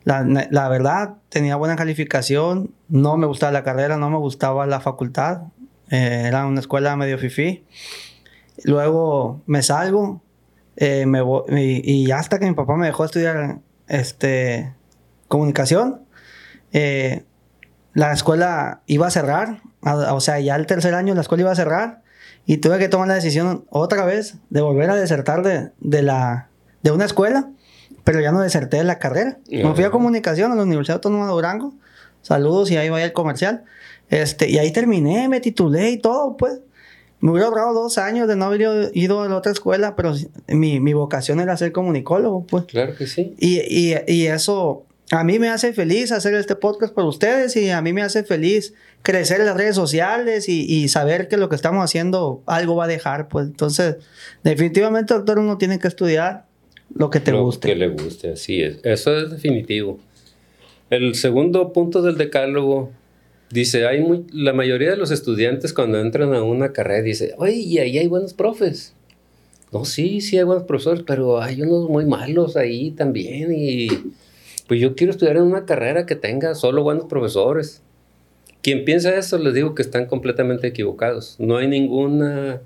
La, 0.04 0.24
la, 0.52 0.70
verdad, 0.70 1.16
tenía 1.30 1.56
buena 1.56 1.78
calificación, 1.78 2.76
no 2.90 3.18
me 3.18 3.26
gustaba 3.26 3.52
la 3.52 3.64
carrera, 3.64 3.98
no 3.98 4.12
me 4.12 4.18
gustaba 4.18 4.68
la 4.68 4.82
facultad, 4.82 5.46
eh, 5.90 6.26
era 6.28 6.46
una 6.46 6.60
escuela 6.60 6.96
medio 6.96 7.18
fifí. 7.18 7.66
Luego 8.66 9.42
me 9.48 9.64
salgo, 9.64 10.22
eh, 10.78 11.06
me 11.06 11.22
y, 11.50 12.06
y, 12.06 12.12
hasta 12.12 12.40
que 12.40 12.46
mi 12.46 12.54
papá 12.54 12.76
me 12.76 12.86
dejó 12.88 13.06
estudiar 13.06 13.60
este, 13.88 14.74
comunicación, 15.28 16.02
eh, 16.72 17.24
la 17.94 18.14
escuela 18.14 18.82
iba 18.86 19.08
a 19.08 19.12
cerrar, 19.12 19.62
o 19.82 20.22
sea, 20.22 20.40
ya 20.40 20.56
el 20.56 20.66
tercer 20.66 20.94
año 20.94 21.14
la 21.16 21.22
escuela 21.22 21.42
iba 21.42 21.52
a 21.52 21.56
cerrar 21.56 22.02
y 22.46 22.58
tuve 22.58 22.80
que 22.80 22.90
tomar 22.90 23.08
la 23.08 23.16
decisión 23.16 23.66
otra 23.70 24.06
vez 24.06 24.36
de 24.50 24.62
volver 24.62 24.90
a 24.90 24.96
desertar 24.96 25.44
de, 25.44 25.72
de, 25.80 26.02
la, 26.02 26.50
de 26.84 26.92
una 26.92 27.06
escuela 27.06 27.50
pero 28.08 28.22
ya 28.22 28.32
no 28.32 28.40
deserté 28.40 28.78
de 28.78 28.86
la 28.86 29.00
carrera. 29.00 29.38
Me 29.50 29.76
fui 29.76 29.84
a 29.84 29.92
comunicación 29.92 30.54
a 30.54 30.56
la 30.56 30.64
Universidad 30.64 30.96
Autónoma 30.96 31.26
de 31.26 31.32
Durango. 31.32 31.74
Saludos 32.22 32.72
y 32.72 32.78
ahí 32.78 32.88
vaya 32.88 33.04
el 33.04 33.12
comercial. 33.12 33.66
Este, 34.08 34.50
y 34.50 34.58
ahí 34.60 34.72
terminé, 34.72 35.28
me 35.28 35.42
titulé 35.42 35.90
y 35.90 35.98
todo, 35.98 36.38
pues. 36.38 36.62
Me 37.20 37.32
hubiera 37.32 37.48
ahorrado 37.48 37.74
dos 37.74 37.98
años 37.98 38.28
de 38.28 38.36
no 38.36 38.46
haber 38.46 38.92
ido 38.94 39.24
a 39.24 39.28
la 39.28 39.38
otra 39.38 39.52
escuela, 39.52 39.96
pero 39.96 40.14
mi, 40.48 40.80
mi 40.80 40.94
vocación 40.94 41.40
era 41.40 41.58
ser 41.58 41.72
comunicólogo, 41.72 42.46
pues. 42.46 42.66
Claro 42.66 42.96
que 42.96 43.08
sí. 43.08 43.34
Y, 43.40 43.60
y, 43.62 43.96
y, 44.08 44.28
eso 44.28 44.86
a 45.10 45.24
mí 45.24 45.40
me 45.40 45.50
hace 45.50 45.74
feliz 45.74 46.12
hacer 46.12 46.36
este 46.36 46.56
podcast 46.56 46.94
por 46.94 47.06
ustedes 47.06 47.56
y 47.56 47.70
a 47.72 47.82
mí 47.82 47.92
me 47.94 48.04
hace 48.04 48.24
feliz 48.24 48.74
crecer 49.02 49.40
en 49.40 49.48
las 49.48 49.58
redes 49.58 49.76
sociales 49.76 50.48
y, 50.48 50.66
y 50.72 50.90
saber 50.90 51.28
que 51.28 51.38
lo 51.38 51.50
que 51.50 51.56
estamos 51.56 51.84
haciendo 51.84 52.44
algo 52.46 52.76
va 52.76 52.86
a 52.86 52.88
dejar, 52.88 53.30
pues. 53.30 53.48
Entonces, 53.48 53.96
definitivamente, 54.44 55.14
doctor, 55.14 55.40
uno 55.40 55.58
tiene 55.58 55.80
que 55.80 55.88
estudiar 55.88 56.46
lo 56.94 57.10
que 57.10 57.20
te 57.20 57.32
lo 57.32 57.44
guste. 57.44 57.70
que 57.70 57.76
le 57.76 57.90
guste, 57.90 58.34
así 58.34 58.62
es. 58.62 58.80
Eso 58.84 59.18
es 59.18 59.32
definitivo. 59.32 60.00
El 60.90 61.16
segundo 61.16 61.74
punto 61.74 62.02
del 62.02 62.18
decálogo 62.18 62.92
Dice, 63.50 63.88
hay 63.88 64.06
la 64.34 64.52
mayoría 64.52 64.92
de 64.92 64.98
los 64.98 65.12
estudiantes 65.12 65.74
cuando 65.74 66.00
entran 66.00 66.34
a 66.34 66.44
una 66.44 66.74
carrera 66.74 67.02
dice, 67.02 67.34
oye, 67.38 67.80
ahí 67.80 67.98
hay 67.98 68.08
buenos 68.08 68.34
profes. 68.34 68.94
No, 69.72 69.86
sí, 69.86 70.22
sí 70.22 70.38
hay 70.38 70.44
buenos 70.44 70.66
profesores, 70.66 71.04
pero 71.06 71.42
hay 71.42 71.62
unos 71.62 71.90
muy 71.90 72.06
malos 72.06 72.58
ahí 72.58 72.92
también. 72.92 73.54
Y 73.54 73.88
pues 74.68 74.80
yo 74.82 74.96
quiero 74.96 75.12
estudiar 75.12 75.38
en 75.38 75.44
una 75.44 75.66
carrera 75.66 76.06
que 76.06 76.16
tenga 76.16 76.56
solo 76.56 76.84
buenos 76.84 77.06
profesores. 77.06 77.82
Quien 78.62 78.84
piensa 78.84 79.16
eso, 79.16 79.38
les 79.38 79.54
digo 79.54 79.76
que 79.76 79.82
están 79.82 80.08
completamente 80.08 80.68
equivocados. 80.68 81.36
No 81.40 81.58
hay 81.58 81.68
ninguna 81.68 82.62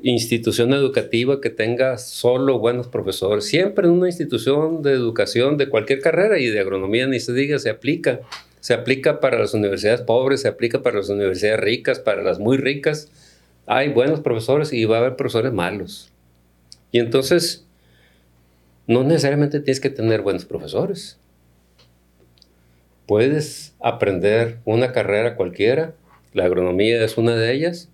institución 0.00 0.72
educativa 0.72 1.40
que 1.40 1.50
tenga 1.50 1.98
solo 1.98 2.58
buenos 2.60 2.86
profesores. 2.86 3.44
Siempre 3.44 3.86
en 3.86 3.94
una 3.94 4.06
institución 4.06 4.82
de 4.82 4.92
educación 4.92 5.56
de 5.56 5.68
cualquier 5.68 6.00
carrera 6.00 6.38
y 6.38 6.46
de 6.46 6.60
agronomía 6.60 7.06
ni 7.08 7.18
se 7.18 7.32
diga, 7.32 7.58
se 7.58 7.70
aplica 7.70 8.20
se 8.60 8.74
aplica 8.74 9.20
para 9.20 9.38
las 9.38 9.54
universidades 9.54 10.02
pobres, 10.02 10.42
se 10.42 10.48
aplica 10.48 10.82
para 10.82 10.98
las 10.98 11.08
universidades 11.08 11.60
ricas, 11.60 11.98
para 11.98 12.22
las 12.22 12.38
muy 12.38 12.56
ricas. 12.56 13.10
Hay 13.66 13.88
buenos 13.88 14.20
profesores 14.20 14.72
y 14.72 14.84
va 14.84 14.96
a 14.96 15.00
haber 15.00 15.16
profesores 15.16 15.52
malos. 15.52 16.10
Y 16.90 16.98
entonces, 16.98 17.66
no 18.86 19.04
necesariamente 19.04 19.60
tienes 19.60 19.80
que 19.80 19.90
tener 19.90 20.22
buenos 20.22 20.44
profesores. 20.44 21.18
Puedes 23.06 23.74
aprender 23.80 24.58
una 24.64 24.92
carrera 24.92 25.36
cualquiera, 25.36 25.94
la 26.32 26.44
agronomía 26.44 27.02
es 27.02 27.16
una 27.16 27.34
de 27.34 27.52
ellas, 27.52 27.88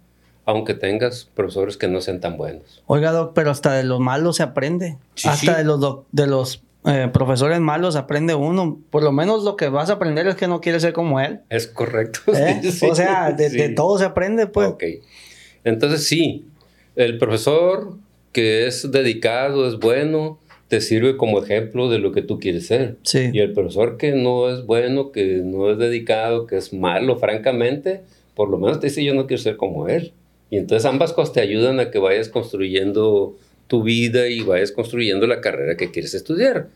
aunque 0.45 0.75
tengas 0.75 1.25
profesores 1.35 1.77
que 1.77 1.89
no 1.89 2.01
sean 2.01 2.21
tan 2.21 2.37
buenos. 2.37 2.83
Oiga, 2.87 3.13
Doc, 3.13 3.33
pero 3.35 3.51
hasta 3.51 3.73
de 3.75 3.85
los 3.85 4.01
malos 4.01 4.37
se 4.37 4.43
aprende. 4.43 4.99
hasta 5.25 5.57
de 5.57 5.65
los, 5.65 6.01
de 6.13 6.27
los 6.27 6.63
eh, 6.87 7.09
profesores 7.13 7.61
malos 7.61 7.97
aprende 7.97 8.35
uno. 8.35 8.79
Por 8.91 9.03
lo 9.03 9.13
menos 9.13 9.45
lo 9.45 9.57
que 9.57 9.69
vas 9.69 9.91
a 9.91 9.95
aprender 9.95 10.27
es 10.27 10.35
que 10.35 10.49
no 10.49 10.61
quieres 10.61 10.83
ser 10.83 10.93
como 10.93 11.21
él. 11.21 11.41
Es 11.49 11.67
correcto. 11.67 12.21
¿Eh? 12.35 12.61
o 12.89 12.95
sea, 12.95 13.33
de, 13.33 13.69
todo 13.71 13.99
se 13.99 14.05
aprende, 14.05 14.47
pues. 14.47 14.69
Ok. 14.69 14.85
Entonces, 15.65 16.07
sí, 16.07 16.45
el 16.97 17.19
profesor 17.19 17.95
que 18.33 18.67
es 18.67 18.91
dedicado, 18.91 19.67
es 19.67 19.79
bueno, 19.79 20.39
te 20.69 20.81
sirve 20.81 21.17
como 21.17 21.43
ejemplo 21.43 21.89
de 21.89 21.99
lo 21.99 22.13
que 22.13 22.21
tú 22.21 22.39
quieres 22.39 22.67
ser. 22.67 22.97
Sí. 23.03 23.31
Y 23.33 23.39
el 23.39 23.53
profesor 23.53 23.97
que 23.97 24.13
no 24.13 24.51
es 24.51 24.67
bueno, 24.67 25.13
que 25.13 25.41
no 25.45 25.71
es 25.71 25.79
dedicado, 25.79 26.47
que 26.47 26.57
es 26.57 26.73
malo, 26.73 27.17
francamente, 27.17 28.03
por 28.35 28.51
lo 28.51 28.59
menos 28.59 28.81
te 28.81 28.89
dice 28.89 29.05
yo 29.05 29.15
no 29.15 29.27
quiero 29.27 29.43
ser 29.43 29.57
como 29.57 29.89
él. 29.89 30.13
Y 30.51 30.59
entonces 30.59 30.85
ambas 30.85 31.13
cosas 31.13 31.33
te 31.33 31.41
ayudan 31.41 31.81
a 31.81 31.91
que 31.91 31.99
vayas 31.99 32.29
construyendo 32.29 33.37
tu 33.67 33.83
vida 33.83 34.29
y 34.29 34.43
vayas 34.43 34.73
construyendo 34.73 35.27
la 35.27 35.41
carrera 35.41 35.77
que 35.77 35.91
quieres 35.91 36.15
estudiar. 36.15 36.69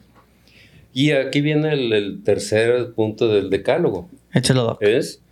Y 0.92 1.12
aquí 1.12 1.40
viene 1.40 1.72
el, 1.72 2.22
tercer 2.24 2.92
punto 2.92 3.28
del 3.28 3.50
decálogo. 3.50 4.08
Échalo, 4.32 4.64
doc. 4.64 4.82
Es 4.82 5.22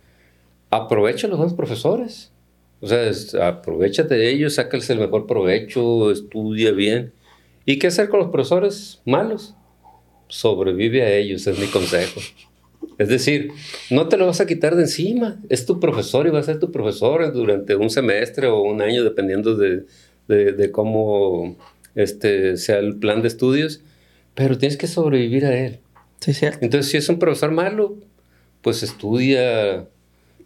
aprovecha 0.69 1.27
los 1.27 1.37
buenos 1.37 1.55
profesores. 1.55 2.31
O 2.79 2.87
sea, 2.87 3.47
aprovechate 3.47 4.15
de 4.15 4.29
ellos, 4.29 4.55
sácales 4.55 4.89
el 4.89 4.99
mejor 4.99 5.25
provecho, 5.25 6.11
estudia 6.11 6.71
bien. 6.71 7.11
¿Y 7.65 7.79
qué 7.79 7.87
hacer 7.87 8.09
con 8.09 8.19
los 8.19 8.29
profesores 8.29 9.01
malos? 9.03 9.55
Sobrevive 10.27 11.03
a 11.03 11.15
ellos, 11.15 11.47
es 11.47 11.57
mi 11.57 11.67
consejo. 11.67 12.21
Es 12.97 13.09
decir, 13.09 13.49
no 13.89 14.07
te 14.07 14.17
lo 14.17 14.27
vas 14.27 14.41
a 14.41 14.47
quitar 14.47 14.75
de 14.75 14.83
encima. 14.83 15.39
Es 15.49 15.65
tu 15.65 15.79
profesor 15.79 16.27
y 16.27 16.29
va 16.29 16.39
a 16.39 16.43
ser 16.43 16.59
tu 16.59 16.71
profesor 16.71 17.31
durante 17.33 17.75
un 17.75 17.89
semestre 17.89 18.47
o 18.47 18.61
un 18.61 18.81
año, 18.81 19.03
dependiendo 19.03 19.55
de, 19.55 19.85
de, 20.27 20.71
cómo 20.71 21.55
este, 21.95 22.57
sea 22.57 22.79
el 22.79 22.97
plan 22.97 23.21
de 23.21 23.27
estudios, 23.27 23.81
pero 24.35 24.57
tienes 24.57 24.77
que 24.77 24.87
sobrevivir 24.87 25.45
a 25.45 25.57
él. 25.57 25.79
Sí, 26.19 26.33
cierto. 26.33 26.59
Entonces, 26.61 26.91
si 26.91 26.97
es 26.97 27.09
un 27.09 27.19
profesor 27.19 27.51
malo, 27.51 27.95
pues 28.61 28.83
estudia 28.83 29.87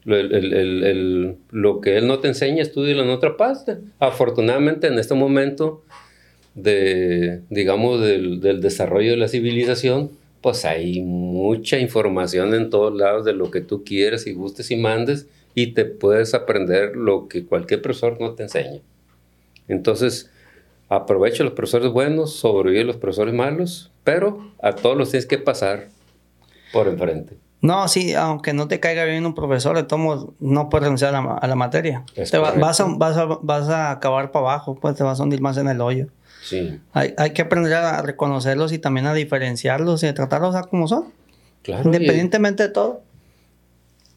lo 0.04 1.82
que 1.82 1.98
él 1.98 2.08
no 2.08 2.20
te 2.20 2.28
enseña, 2.28 2.62
estudia 2.62 2.94
en 2.94 3.10
otra 3.10 3.38
parte. 3.38 3.78
Afortunadamente, 4.00 4.88
en 4.88 4.98
este 4.98 5.14
momento 5.14 5.84
de, 6.56 7.42
digamos, 7.50 8.02
del, 8.02 8.42
del 8.42 8.62
desarrollo 8.62 9.12
de 9.12 9.18
la 9.18 9.28
civilización, 9.28 10.12
pues 10.42 10.66
hay 10.66 11.02
mucha 11.02 11.78
información 11.78 12.54
en 12.54 12.70
todos 12.70 12.96
lados 12.96 13.26
de 13.26 13.34
lo 13.34 13.52
que 13.52 13.62
tú 13.62 13.84
quieres 13.84 14.26
y 14.26 14.34
gustes 14.34 14.72
y 14.72 14.76
mandes 14.76 15.28
y 15.54 15.68
te 15.68 15.86
puedes 15.86 16.34
aprender 16.34 16.96
lo 16.96 17.28
que 17.28 17.46
cualquier 17.46 17.82
profesor 17.82 18.20
no 18.20 18.34
te 18.34 18.44
enseña. 18.44 18.82
Entonces, 19.74 20.30
aprovecha 20.90 21.44
los 21.44 21.54
profesores 21.54 21.92
buenos, 21.92 22.36
sobrevive 22.36 22.84
los 22.84 22.98
profesores 22.98 23.34
malos, 23.34 23.92
pero 24.04 24.52
a 24.62 24.74
todos 24.74 24.98
los 24.98 25.10
tienes 25.10 25.26
que 25.26 25.38
pasar 25.38 25.88
por 26.74 26.88
enfrente. 26.88 27.38
No, 27.62 27.88
sí, 27.88 28.14
aunque 28.16 28.54
no 28.54 28.68
te 28.68 28.80
caiga 28.80 29.06
bien 29.06 29.26
un 29.26 29.36
profesor, 29.36 29.76
de 29.76 29.84
todos 29.84 30.30
no 30.40 30.70
puedes 30.70 30.86
renunciar 30.86 31.14
a 31.14 31.48
la, 31.48 31.56
materia. 31.56 32.04
Te 32.16 32.38
vas, 32.40 32.80
a, 32.80 32.86
vas, 32.86 33.18
a, 33.18 33.26
vas, 33.26 33.70
a, 33.70 33.92
acabar 33.92 34.32
para 34.32 34.46
abajo, 34.46 34.76
pues 34.82 34.96
te 34.96 35.04
vas 35.04 35.20
a 35.20 35.24
hundir 35.24 35.42
más 35.42 35.58
en 35.58 35.68
el 35.68 35.80
hoyo. 35.80 36.08
Sí. 36.44 36.80
Hay, 36.92 37.14
hay 37.18 37.32
que 37.32 37.44
aprender 37.44 37.74
a 37.74 38.02
reconocerlos 38.02 38.74
y 38.74 38.80
también 38.80 39.06
a 39.06 39.14
diferenciarlos 39.14 40.02
y 40.02 40.08
a 40.08 40.14
tratarlos 40.16 40.56
como 40.68 40.88
son. 40.88 41.14
Claro. 41.62 41.84
Independientemente 41.86 42.64
de 42.64 42.70
todo. 42.70 43.04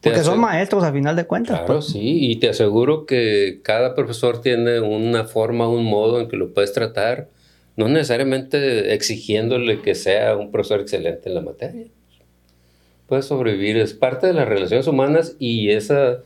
Porque 0.05 0.23
son 0.23 0.39
maestros 0.39 0.83
a 0.83 0.93
final 0.93 1.15
de 1.15 1.25
cuentas. 1.25 1.57
Claro, 1.59 1.73
pues. 1.75 1.87
sí, 1.87 2.31
y 2.31 2.35
te 2.37 2.49
aseguro 2.49 3.05
que 3.05 3.59
cada 3.63 3.95
profesor 3.95 4.39
tiene 4.39 4.79
una 4.79 5.25
forma, 5.25 5.67
un 5.67 5.83
modo 5.85 6.21
en 6.21 6.27
que 6.27 6.37
lo 6.37 6.53
puedes 6.53 6.73
tratar, 6.73 7.29
no 7.75 7.89
necesariamente 7.89 8.93
exigiéndole 8.93 9.81
que 9.81 9.95
sea 9.95 10.37
un 10.37 10.51
profesor 10.51 10.79
excelente 10.79 11.29
en 11.29 11.35
la 11.35 11.41
materia. 11.41 11.87
Puedes 13.07 13.25
sobrevivir, 13.25 13.77
es 13.77 13.93
parte 13.93 14.27
de 14.27 14.33
las 14.33 14.47
relaciones 14.47 14.87
humanas 14.87 15.35
y 15.39 15.71
esas 15.71 16.19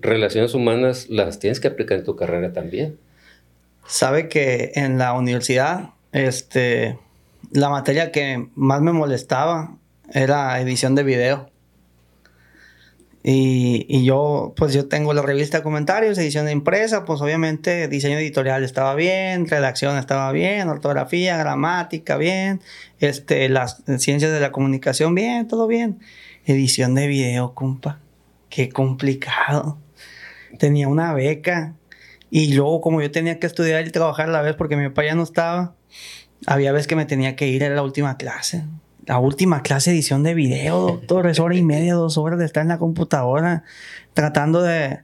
relaciones 0.00 0.54
humanas 0.54 1.08
las 1.08 1.38
tienes 1.38 1.60
que 1.60 1.68
aplicar 1.68 1.98
en 1.98 2.04
tu 2.04 2.16
carrera 2.16 2.52
también. 2.52 2.98
Sabe 3.86 4.28
que 4.28 4.72
en 4.74 4.98
la 4.98 5.14
universidad, 5.14 5.90
este, 6.12 6.98
la 7.52 7.68
materia 7.68 8.12
que 8.12 8.48
más 8.54 8.80
me 8.80 8.92
molestaba 8.92 9.76
era 10.12 10.60
edición 10.60 10.94
de 10.94 11.02
video. 11.02 11.51
Y, 13.24 13.86
y, 13.88 14.04
yo, 14.04 14.52
pues 14.56 14.74
yo 14.74 14.88
tengo 14.88 15.14
la 15.14 15.22
revista 15.22 15.58
de 15.58 15.62
comentarios, 15.62 16.18
edición 16.18 16.46
de 16.46 16.52
impresa, 16.52 17.04
pues 17.04 17.20
obviamente 17.20 17.86
diseño 17.86 18.18
editorial 18.18 18.64
estaba 18.64 18.96
bien, 18.96 19.46
redacción 19.46 19.96
estaba 19.96 20.32
bien, 20.32 20.68
ortografía, 20.68 21.36
gramática 21.36 22.16
bien, 22.16 22.60
este, 22.98 23.48
las 23.48 23.84
ciencias 23.98 24.32
de 24.32 24.40
la 24.40 24.50
comunicación 24.50 25.14
bien, 25.14 25.46
todo 25.46 25.68
bien. 25.68 26.00
Edición 26.46 26.96
de 26.96 27.06
video, 27.06 27.54
compa, 27.54 28.00
qué 28.48 28.68
complicado. 28.70 29.78
Tenía 30.58 30.88
una 30.88 31.14
beca 31.14 31.74
y 32.28 32.54
luego 32.54 32.80
como 32.80 33.02
yo 33.02 33.12
tenía 33.12 33.38
que 33.38 33.46
estudiar 33.46 33.86
y 33.86 33.90
trabajar 33.92 34.28
a 34.30 34.32
la 34.32 34.42
vez 34.42 34.56
porque 34.56 34.76
mi 34.76 34.88
papá 34.88 35.04
ya 35.04 35.14
no 35.14 35.22
estaba, 35.22 35.76
había 36.46 36.72
veces 36.72 36.88
que 36.88 36.96
me 36.96 37.04
tenía 37.04 37.36
que 37.36 37.46
ir 37.46 37.62
a 37.62 37.70
la 37.70 37.82
última 37.82 38.16
clase 38.16 38.64
la 39.06 39.18
última 39.18 39.62
clase 39.62 39.90
de 39.90 39.96
edición 39.96 40.22
de 40.22 40.34
video, 40.34 40.80
doctor, 40.80 41.26
es 41.26 41.40
hora 41.40 41.56
y 41.56 41.62
media, 41.62 41.94
dos 41.94 42.18
horas 42.18 42.38
de 42.38 42.44
estar 42.44 42.62
en 42.62 42.68
la 42.68 42.78
computadora 42.78 43.64
tratando 44.14 44.62
de, 44.62 45.00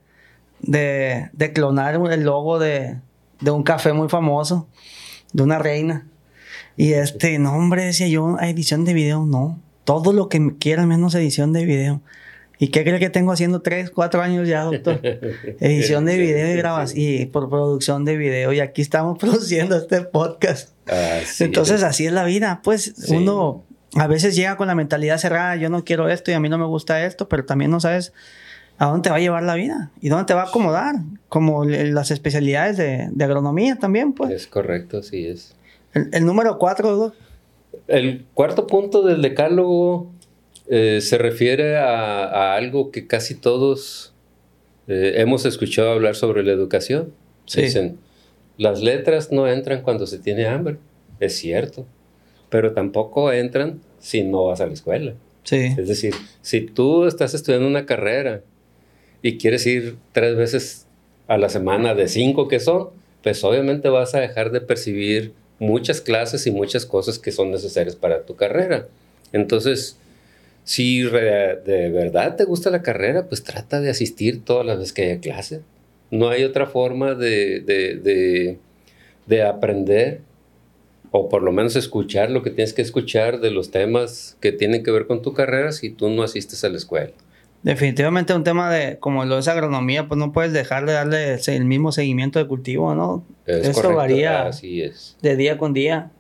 de, 0.61 1.31
de 1.33 1.53
clonar 1.53 1.95
el 1.95 2.23
logo 2.23 2.59
de, 2.59 2.97
de, 3.41 3.51
un 3.51 3.63
café 3.63 3.93
muy 3.93 4.09
famoso, 4.09 4.69
de 5.33 5.43
una 5.43 5.59
reina. 5.59 6.07
Y 6.77 6.93
este, 6.93 7.39
no, 7.39 7.55
hombre, 7.55 7.85
decía 7.85 8.09
yo, 8.09 8.39
edición 8.41 8.85
de 8.85 8.95
video, 8.95 9.27
no. 9.27 9.61
Todo 9.85 10.13
lo 10.13 10.29
que 10.29 10.55
quiera 10.59 10.87
menos 10.87 11.15
edición 11.15 11.53
de 11.53 11.65
video. 11.65 12.03
¿Y 12.61 12.69
qué 12.69 12.83
cree 12.83 12.99
que 12.99 13.09
tengo 13.09 13.33
haciendo 13.33 13.63
tres, 13.63 13.91
cuatro 13.91 14.21
años 14.21 14.49
ya, 14.49 14.65
doctor? 14.65 15.01
Edición 15.61 16.05
de 16.05 16.19
video 16.19 16.53
y 16.53 16.57
grabación 16.57 17.01
y 17.01 17.27
por 17.27 17.49
producción 17.49 18.05
de 18.05 18.17
video. 18.17 18.53
Y 18.53 18.61
aquí 18.61 18.83
estamos 18.83 19.17
produciendo 19.21 19.77
este 19.77 20.03
podcast. 20.03 20.71
Entonces, 21.39 21.85
así 21.85 22.07
es 22.07 22.13
la 22.13 22.25
vida. 22.25 22.61
Pues 22.65 22.95
uno 23.09 23.65
a 23.95 24.07
veces 24.07 24.37
llega 24.37 24.57
con 24.57 24.69
la 24.69 24.75
mentalidad 24.75 25.19
cerrada, 25.19 25.57
yo 25.57 25.71
no 25.71 25.85
quiero 25.85 26.09
esto 26.09 26.31
y 26.31 26.35
a 26.35 26.41
mí 26.41 26.49
no 26.49 26.59
me 26.59 26.67
gusta 26.67 27.05
esto, 27.05 27.29
pero 27.29 27.45
también 27.45 27.71
no 27.71 27.81
sabes 27.81 28.13
a 28.79 28.87
dónde 28.87 29.03
te 29.03 29.11
va 29.11 29.17
a 29.17 29.21
llevar 29.21 29.43
la 29.43 29.55
vida 29.55 29.91
y 30.01 30.09
dónde 30.09 30.27
te 30.27 30.35
va 30.35 30.43
a 30.43 30.49
acomodar, 30.49 30.97
como 31.29 31.65
las 31.65 32.11
especialidades 32.11 32.77
de, 32.77 33.25
agronomía 33.25 33.77
también, 33.77 34.13
pues. 34.13 34.31
Es 34.31 34.47
correcto, 34.47 35.03
sí 35.03 35.27
es. 35.27 35.57
El, 35.95 36.25
número 36.27 36.59
cuatro, 36.59 37.15
El 37.89 38.27
cuarto 38.35 38.67
punto 38.67 39.03
del 39.03 39.23
decálogo 39.23 40.13
eh, 40.69 41.01
se 41.01 41.19
refiere 41.19 41.77
a, 41.77 42.55
algo 42.55 42.91
que 42.93 43.07
casi 43.07 43.35
todos 43.35 44.13
eh, 44.87 45.15
hemos 45.17 45.45
escuchado 45.45 45.91
hablar 45.91 46.15
sobre 46.15 46.45
la 46.45 46.53
educación. 46.53 47.13
Dicen, 47.53 47.99
las 48.59 48.83
letras 48.83 49.33
no 49.33 49.49
entran 49.49 49.83
cuando 49.83 50.07
se 50.07 50.19
tiene 50.19 50.47
hambre. 50.47 50.77
Es 51.19 51.37
cierto. 51.37 51.87
Pero 52.49 52.73
tampoco 52.73 53.33
entran 53.33 53.81
si 53.99 54.23
no 54.23 54.47
vas 54.47 54.61
a 54.61 54.67
la 54.67 54.73
escuela. 54.73 55.15
Sí. 55.45 55.75
Es 55.77 55.89
decir, 55.89 56.15
si 56.43 56.61
tú 56.63 57.07
estás 57.07 57.35
estudiando 57.35 57.67
una 57.67 57.87
carrera 57.87 58.43
y 59.23 59.39
quieres 59.39 59.67
ir 59.67 59.97
tres 60.13 60.37
veces 60.37 60.87
a 61.27 61.39
la 61.39 61.49
semana 61.49 61.95
de 61.95 62.09
cinco 62.09 62.49
que 62.49 62.61
son, 62.61 62.89
pues 63.23 63.43
obviamente 63.45 63.89
vas 63.89 64.15
a 64.15 64.21
dejar 64.21 64.51
de 64.51 64.61
percibir 64.61 65.33
muchas 65.59 66.01
clases 66.01 66.47
y 66.47 66.51
muchas 66.51 66.87
cosas 66.87 67.19
que 67.19 67.33
son 67.33 67.51
necesarias 67.51 67.97
para 67.97 68.23
tu 68.23 68.37
carrera. 68.37 68.87
Entonces, 69.33 69.97
si 70.65 71.01
de 71.03 71.91
verdad 71.93 72.37
te 72.37 72.45
gusta 72.45 72.71
la 72.71 72.83
carrera, 72.83 73.27
pues 73.27 73.43
trata 73.43 73.81
de 73.81 73.91
asistir 73.91 74.45
todas 74.45 74.67
las 74.67 74.79
veces 74.79 74.93
que 74.93 75.03
haya 75.05 75.21
clase. 75.21 75.61
No 76.11 76.29
hay 76.29 76.45
otra 76.45 76.67
forma 76.67 77.15
de, 77.15 77.61
de, 77.61 78.59
de, 79.27 79.43
aprender 79.43 80.21
o 81.11 81.29
por 81.29 81.43
lo 81.43 81.53
menos 81.53 81.77
escuchar 81.77 82.31
lo 82.31 82.43
que 82.43 82.51
tienes 82.51 82.73
que 82.73 82.83
escuchar 82.83 83.41
de 83.41 83.51
los 83.51 83.71
temas 83.71 84.37
que 84.41 84.53
tienen 84.53 84.83
que 84.83 84.91
ver 84.91 85.07
con 85.07 85.23
tu 85.23 85.33
carrera 85.33 85.73
si 85.73 85.91
tú 85.91 86.09
no 86.11 86.23
asistes 86.23 86.65
a 86.65 86.69
la 86.69 86.77
escuela. 86.77 87.13
Definitivamente 87.63 88.35
un 88.35 88.45
tema 88.45 88.71
de, 88.71 88.99
como 88.99 89.25
lo 89.25 89.39
es 89.39 89.49
agronomía, 89.49 90.07
pues 90.07 90.19
no 90.19 90.33
puedes 90.33 90.53
dejar 90.53 90.87
de 90.87 90.93
darle 90.93 91.35
el 91.35 91.65
mismo 91.65 91.91
seguimiento 91.91 92.39
de 92.39 92.47
cultivo, 92.47 92.95
¿no? 92.95 93.25
Eso 93.47 93.95
varía 93.95 94.47
Así 94.47 94.81
es. 94.83 95.17
de 95.23 95.37
día 95.37 95.59
con 95.59 95.73
día. 95.73 96.13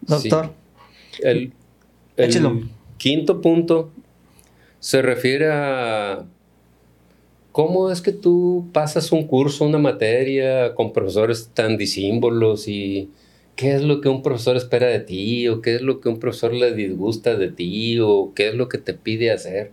Doctor. 0.00 0.52
El, 1.22 1.52
quinto 2.96 3.40
punto 3.40 3.90
se 4.78 5.02
refiere 5.02 5.50
a 5.50 6.24
cómo 7.52 7.90
es 7.90 8.00
que 8.00 8.12
tú 8.12 8.68
pasas 8.72 9.12
un 9.12 9.26
curso, 9.26 9.64
una 9.64 9.78
materia 9.78 10.74
con 10.74 10.92
profesores 10.92 11.50
tan 11.52 11.76
disímbolos 11.76 12.66
y 12.68 13.10
qué 13.56 13.74
es 13.74 13.82
lo 13.82 14.00
que 14.00 14.08
un 14.08 14.22
profesor 14.22 14.56
espera 14.56 14.86
de 14.86 15.00
ti 15.00 15.48
o 15.48 15.60
qué 15.60 15.76
es 15.76 15.82
lo 15.82 16.00
que 16.00 16.08
un 16.08 16.18
profesor 16.18 16.54
le 16.54 16.74
disgusta 16.74 17.36
de 17.36 17.48
ti 17.48 17.98
o 18.00 18.32
qué 18.34 18.48
es 18.48 18.54
lo 18.54 18.68
que 18.68 18.78
te 18.78 18.94
pide 18.94 19.30
hacer. 19.30 19.72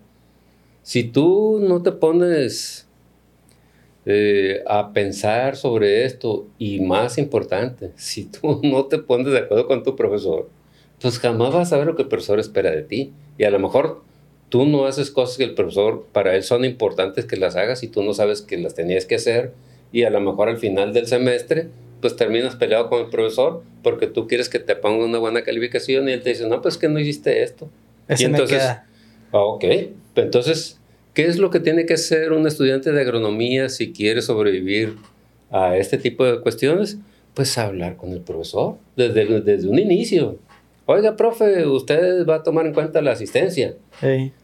Si 0.83 1.03
tú 1.03 1.59
no 1.61 1.81
te 1.83 1.91
pones 1.91 2.87
eh, 4.05 4.63
a 4.67 4.93
pensar 4.93 5.57
sobre 5.57 6.05
esto 6.05 6.47
y 6.57 6.79
más 6.79 7.17
importante, 7.17 7.91
si 7.97 8.25
tú 8.25 8.61
no 8.63 8.85
te 8.85 8.97
pones 8.97 9.33
de 9.33 9.39
acuerdo 9.39 9.67
con 9.67 9.83
tu 9.83 9.95
profesor, 9.95 10.49
pues 11.01 11.19
jamás 11.19 11.53
vas 11.53 11.67
a 11.67 11.69
saber 11.71 11.87
lo 11.87 11.95
que 11.95 12.03
el 12.03 12.07
profesor 12.07 12.39
espera 12.39 12.71
de 12.71 12.83
ti. 12.83 13.13
Y 13.37 13.43
a 13.43 13.51
lo 13.51 13.59
mejor 13.59 14.01
tú 14.49 14.65
no 14.65 14.85
haces 14.85 15.11
cosas 15.11 15.37
que 15.37 15.43
el 15.43 15.53
profesor, 15.53 16.05
para 16.11 16.35
él 16.35 16.43
son 16.43 16.65
importantes 16.65 17.25
que 17.25 17.37
las 17.37 17.55
hagas 17.55 17.83
y 17.83 17.87
tú 17.87 18.03
no 18.03 18.13
sabes 18.13 18.41
que 18.41 18.57
las 18.57 18.73
tenías 18.73 19.05
que 19.05 19.15
hacer. 19.15 19.53
Y 19.91 20.03
a 20.03 20.09
lo 20.09 20.19
mejor 20.21 20.49
al 20.49 20.57
final 20.57 20.93
del 20.93 21.07
semestre, 21.07 21.69
pues 22.01 22.15
terminas 22.15 22.55
peleado 22.55 22.89
con 22.89 23.01
el 23.01 23.09
profesor 23.09 23.63
porque 23.83 24.07
tú 24.07 24.27
quieres 24.27 24.49
que 24.49 24.59
te 24.59 24.75
ponga 24.75 25.05
una 25.05 25.17
buena 25.17 25.43
calificación 25.43 26.09
y 26.09 26.13
él 26.13 26.21
te 26.21 26.29
dice, 26.29 26.47
no, 26.47 26.61
pues 26.61 26.77
que 26.77 26.89
no 26.89 26.99
hiciste 26.99 27.43
esto. 27.43 27.69
y 28.17 28.23
entonces, 28.23 28.61
ah, 28.63 28.83
ok, 29.31 29.65
entonces 30.15 30.79
¿Qué 31.17 31.25
es 31.25 31.39
lo 31.39 31.49
que 31.49 31.59
tiene 31.59 31.87
que 31.87 31.95
hacer 31.95 32.31
un 32.31 32.45
estudiante 32.45 32.91
de 32.91 33.01
agronomía 33.01 33.69
si 33.69 33.91
quiere 33.91 34.21
sobrevivir 34.21 34.97
a 35.49 35.75
este 35.75 35.97
tipo 35.97 36.23
de 36.23 36.41
cuestiones? 36.41 36.99
Pues 37.33 37.57
hablar 37.57 37.97
con 37.97 38.11
el 38.11 38.21
profesor 38.21 38.75
desde, 38.95 39.41
desde 39.41 39.67
un 39.67 39.79
inicio. 39.79 40.37
Oiga, 40.85 41.15
profe, 41.15 41.65
usted 41.65 42.23
va 42.27 42.35
a 42.35 42.43
tomar 42.43 42.67
en 42.67 42.75
cuenta 42.75 43.01
la 43.01 43.13
asistencia. 43.13 43.73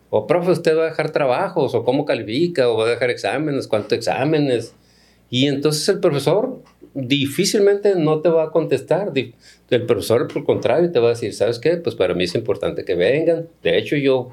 O 0.10 0.26
profe, 0.26 0.50
usted 0.50 0.76
va 0.76 0.86
a 0.86 0.90
dejar 0.90 1.12
trabajos, 1.12 1.76
o 1.76 1.84
cómo 1.84 2.06
califica, 2.06 2.68
o 2.68 2.78
va 2.78 2.88
a 2.88 2.90
dejar 2.90 3.12
exámenes, 3.12 3.68
cuántos 3.68 3.96
exámenes. 3.96 4.74
Y 5.30 5.46
entonces 5.46 5.88
el 5.90 6.00
profesor 6.00 6.60
difícilmente 6.94 7.96
no 7.96 8.22
te 8.22 8.30
va 8.30 8.44
a 8.44 8.52
contestar. 8.52 9.12
El 9.16 9.86
profesor, 9.86 10.28
por 10.28 10.38
el 10.38 10.44
contrario, 10.44 10.92
te 10.92 11.00
va 11.00 11.08
a 11.08 11.10
decir, 11.10 11.34
¿sabes 11.34 11.60
qué? 11.60 11.78
Pues 11.78 11.96
para 11.96 12.14
mí 12.14 12.24
es 12.24 12.36
importante 12.36 12.86
que 12.86 12.96
vengan. 12.96 13.48
De 13.62 13.78
hecho, 13.78 13.96
yo 13.96 14.30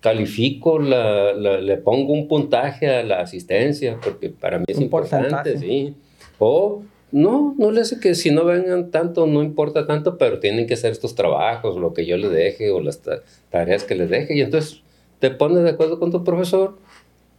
califico, 0.00 0.78
la, 0.78 1.34
le 1.34 1.76
pongo 1.76 2.12
un 2.12 2.26
puntaje 2.26 2.88
a 2.88 3.02
la 3.02 3.20
asistencia, 3.20 3.98
porque 4.02 4.30
para 4.30 4.58
mí 4.58 4.64
es 4.66 4.80
importante, 4.80 5.58
sí. 5.58 5.94
O 6.38 6.82
no, 7.12 7.54
no 7.58 7.70
le 7.70 7.82
hace 7.82 8.00
que 8.00 8.14
si 8.14 8.30
no 8.30 8.44
vengan 8.44 8.90
tanto, 8.90 9.26
no 9.26 9.42
importa 9.42 9.86
tanto, 9.86 10.16
pero 10.16 10.38
tienen 10.38 10.66
que 10.66 10.74
hacer 10.74 10.92
estos 10.92 11.14
trabajos, 11.14 11.76
lo 11.76 11.92
que 11.92 12.06
yo 12.06 12.16
les 12.16 12.30
deje 12.30 12.70
o 12.70 12.80
las 12.80 13.02
tareas 13.50 13.84
que 13.84 13.94
les 13.94 14.08
deje. 14.08 14.36
Y 14.36 14.40
entonces 14.40 14.82
te 15.18 15.30
pones 15.30 15.62
de 15.64 15.70
acuerdo 15.70 15.98
con 15.98 16.10
tu 16.10 16.24
profesor 16.24 16.78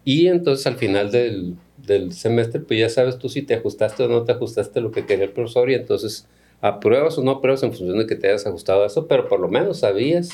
y 0.04 0.28
entonces 0.28 0.68
al 0.68 0.76
final 0.76 1.12
del, 1.12 1.56
del 1.86 2.14
semestre, 2.14 2.60
pues 2.60 2.80
ya 2.80 2.90
sabes 2.90 3.18
tú 3.18 3.30
si 3.30 3.42
te 3.42 3.56
ajustaste 3.56 4.04
o 4.04 4.08
no 4.08 4.24
te 4.24 4.32
ajustaste 4.32 4.80
a 4.80 4.82
lo 4.82 4.92
que 4.92 5.06
quería 5.06 5.26
el 5.26 5.32
profesor 5.32 5.70
y 5.70 5.76
entonces 5.76 6.28
apruebas 6.62 7.18
o 7.18 7.24
no 7.24 7.32
apruebas 7.32 7.64
en 7.64 7.74
función 7.74 7.98
de 7.98 8.08
que 8.08 8.16
te 8.16 8.28
hayas 8.28 8.46
ajustado 8.46 8.84
a 8.84 8.88
eso, 8.88 9.08
pero 9.08 9.28
por 9.28 9.40
lo 9.40 9.48
menos 9.48 9.80
sabías 9.80 10.30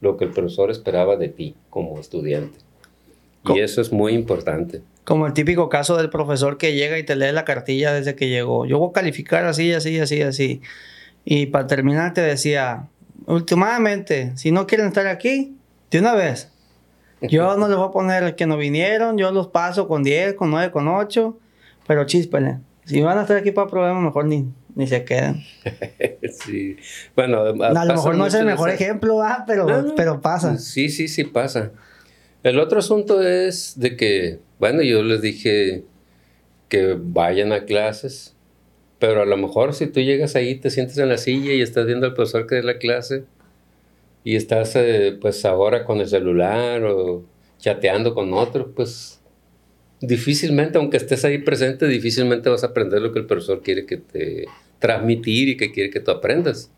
lo 0.00 0.16
que 0.16 0.24
el 0.24 0.30
profesor 0.30 0.70
esperaba 0.70 1.16
de 1.16 1.28
ti 1.28 1.54
como 1.70 1.98
estudiante. 1.98 2.58
Y 3.44 3.60
eso 3.60 3.80
es 3.80 3.90
muy 3.90 4.12
importante. 4.12 4.82
Como 5.04 5.26
el 5.26 5.32
típico 5.32 5.68
caso 5.68 5.96
del 5.96 6.10
profesor 6.10 6.58
que 6.58 6.74
llega 6.74 6.98
y 6.98 7.04
te 7.04 7.16
lee 7.16 7.32
la 7.32 7.44
cartilla 7.44 7.92
desde 7.92 8.14
que 8.14 8.28
llegó. 8.28 8.66
Yo 8.66 8.78
voy 8.78 8.90
a 8.90 8.92
calificar 8.92 9.44
así, 9.46 9.72
así, 9.72 9.98
así, 9.98 10.22
así. 10.22 10.62
Y 11.24 11.46
para 11.46 11.66
terminar 11.66 12.14
te 12.14 12.20
decía, 12.20 12.88
últimamente, 13.26 14.36
si 14.36 14.52
no 14.52 14.66
quieren 14.66 14.88
estar 14.88 15.08
aquí, 15.08 15.56
de 15.90 15.98
una 15.98 16.14
vez. 16.14 16.51
Yo 17.28 17.56
no 17.56 17.68
les 17.68 17.76
voy 17.76 17.88
a 17.88 17.90
poner 17.90 18.34
que 18.34 18.46
no 18.46 18.56
vinieron, 18.56 19.16
yo 19.16 19.30
los 19.32 19.48
paso 19.48 19.88
con 19.88 20.02
10, 20.02 20.34
con 20.34 20.50
9, 20.50 20.70
con 20.70 20.88
8, 20.88 21.38
pero 21.86 22.04
chispele. 22.04 22.58
Si 22.84 23.00
van 23.00 23.18
a 23.18 23.22
estar 23.22 23.36
aquí 23.36 23.52
para 23.52 23.68
problemas, 23.68 24.02
mejor 24.02 24.26
ni, 24.26 24.46
ni 24.74 24.86
se 24.86 25.04
quedan. 25.04 25.42
sí. 26.44 26.76
Bueno, 27.14 27.40
a 27.40 27.84
lo 27.84 27.94
mejor 27.94 28.16
no 28.16 28.26
es 28.26 28.34
el 28.34 28.44
mejor 28.44 28.70
ejemplo, 28.70 29.20
pero, 29.46 29.94
pero 29.96 30.20
pasa. 30.20 30.58
Sí, 30.58 30.88
sí, 30.88 31.08
sí 31.08 31.24
pasa. 31.24 31.70
El 32.42 32.58
otro 32.58 32.80
asunto 32.80 33.22
es 33.22 33.74
de 33.76 33.96
que, 33.96 34.40
bueno, 34.58 34.82
yo 34.82 35.02
les 35.02 35.22
dije 35.22 35.84
que 36.68 36.96
vayan 36.98 37.52
a 37.52 37.64
clases, 37.64 38.34
pero 38.98 39.22
a 39.22 39.26
lo 39.26 39.36
mejor 39.36 39.74
si 39.74 39.86
tú 39.86 40.00
llegas 40.00 40.34
ahí, 40.34 40.56
te 40.56 40.70
sientes 40.70 40.98
en 40.98 41.08
la 41.08 41.18
silla 41.18 41.52
y 41.52 41.60
estás 41.60 41.86
viendo 41.86 42.06
al 42.06 42.14
profesor 42.14 42.46
que 42.46 42.56
da 42.56 42.62
la 42.62 42.78
clase 42.78 43.24
y 44.24 44.36
estás 44.36 44.76
eh, 44.76 45.16
pues 45.20 45.44
ahora 45.44 45.84
con 45.84 46.00
el 46.00 46.08
celular 46.08 46.84
o 46.84 47.24
chateando 47.58 48.14
con 48.14 48.32
otro, 48.34 48.72
pues 48.72 49.20
difícilmente, 50.00 50.78
aunque 50.78 50.96
estés 50.96 51.24
ahí 51.24 51.38
presente, 51.38 51.86
difícilmente 51.86 52.48
vas 52.48 52.64
a 52.64 52.68
aprender 52.68 53.00
lo 53.00 53.12
que 53.12 53.20
el 53.20 53.26
profesor 53.26 53.62
quiere 53.62 53.86
que 53.86 53.96
te 53.98 54.46
transmitir 54.78 55.48
y 55.48 55.56
que 55.56 55.70
quiere 55.70 55.90
que 55.90 56.00
tú 56.00 56.10
aprendas. 56.10 56.70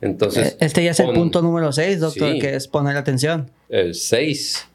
Entonces, 0.00 0.52
eh, 0.52 0.56
este 0.60 0.84
ya 0.84 0.90
es 0.90 1.00
el 1.00 1.12
punto 1.12 1.40
número 1.40 1.72
6, 1.72 2.00
doctor, 2.00 2.38
que 2.38 2.54
es 2.54 2.68
poner 2.68 2.96
atención. 2.96 3.50
El 3.68 3.94
6. 3.94 4.66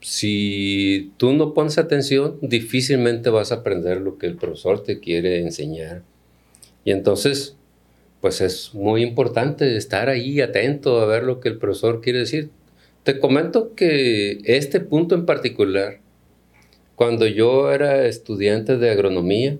Si 0.00 1.12
tú 1.16 1.32
no 1.32 1.54
pones 1.54 1.78
atención, 1.78 2.38
difícilmente 2.42 3.30
vas 3.30 3.52
a 3.52 3.56
aprender 3.56 4.02
lo 4.02 4.18
que 4.18 4.26
el 4.26 4.36
profesor 4.36 4.82
te 4.82 5.00
quiere 5.00 5.40
enseñar. 5.40 6.02
Y 6.84 6.92
entonces, 6.92 7.56
pues 8.24 8.40
es 8.40 8.72
muy 8.72 9.02
importante 9.02 9.76
estar 9.76 10.08
ahí 10.08 10.40
atento 10.40 10.98
a 10.98 11.04
ver 11.04 11.24
lo 11.24 11.40
que 11.40 11.50
el 11.50 11.58
profesor 11.58 12.00
quiere 12.00 12.20
decir. 12.20 12.48
Te 13.02 13.18
comento 13.18 13.74
que 13.74 14.38
este 14.44 14.80
punto 14.80 15.14
en 15.14 15.26
particular 15.26 16.00
cuando 16.94 17.26
yo 17.26 17.70
era 17.70 18.06
estudiante 18.06 18.78
de 18.78 18.88
agronomía, 18.88 19.58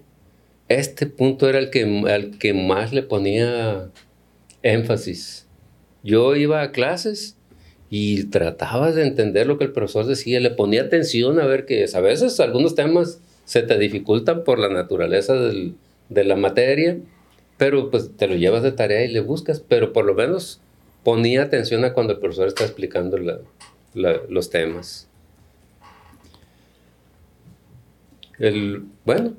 este 0.71 1.05
punto 1.05 1.47
era 1.47 1.59
el 1.59 1.69
que, 1.69 1.83
al 2.09 2.39
que 2.39 2.55
más 2.55 2.95
le 2.95 3.03
ponía 3.03 3.91
énfasis. 4.63 5.47
Yo 6.03 6.35
iba 6.35 6.63
a 6.63 6.73
clases 6.73 7.37
y 7.91 8.31
trataba 8.31 8.93
de 8.93 9.03
entender 9.03 9.47
lo 9.47 9.59
que 9.59 9.65
el 9.65 9.73
profesor 9.73 10.07
decía, 10.07 10.41
le 10.41 10.49
ponía 10.49 10.85
atención 10.85 11.39
a 11.39 11.45
ver 11.45 11.67
que 11.67 11.85
a 11.93 12.01
veces 12.01 12.41
algunos 12.41 12.75
temas 12.75 13.21
se 13.45 13.61
te 13.61 13.79
dificultan 13.79 14.43
por 14.43 14.59
la 14.59 14.71
naturaleza 14.71 15.35
de 15.35 16.25
la 16.25 16.37
materia, 16.37 16.97
pero 17.57 17.91
pues 17.91 18.17
te 18.17 18.27
lo 18.27 18.37
llevas 18.37 18.63
de 18.63 18.73
tarea 18.73 19.05
y 19.05 19.09
le 19.09 19.21
buscas, 19.21 19.61
pero 19.61 19.93
por 19.93 20.05
lo 20.05 20.15
menos 20.15 20.61
ponía 21.03 21.43
atención 21.43 21.85
a 21.85 21.93
cuando 21.93 22.15
el 22.15 22.19
profesor 22.19 22.49
está 22.49 22.65
explicando 22.65 23.19
los 23.95 24.51
temas. 24.51 25.09
el, 28.39 28.85
bueno, 29.05 29.35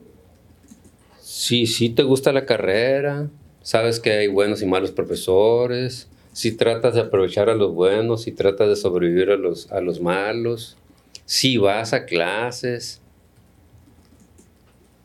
si, 1.19 1.67
si 1.67 1.89
te 1.89 2.03
gusta 2.03 2.31
la 2.31 2.45
carrera, 2.45 3.29
sabes 3.61 3.99
que 3.99 4.11
hay 4.11 4.27
buenos 4.27 4.61
y 4.61 4.65
malos 4.65 4.91
profesores, 4.91 6.07
si 6.33 6.51
tratas 6.51 6.95
de 6.95 7.01
aprovechar 7.01 7.49
a 7.49 7.55
los 7.55 7.73
buenos, 7.73 8.23
si 8.23 8.31
tratas 8.31 8.69
de 8.69 8.75
sobrevivir 8.75 9.31
a 9.31 9.37
los, 9.37 9.71
a 9.71 9.81
los 9.81 10.01
malos, 10.01 10.77
si 11.25 11.57
vas 11.57 11.93
a 11.93 12.05
clases, 12.05 13.01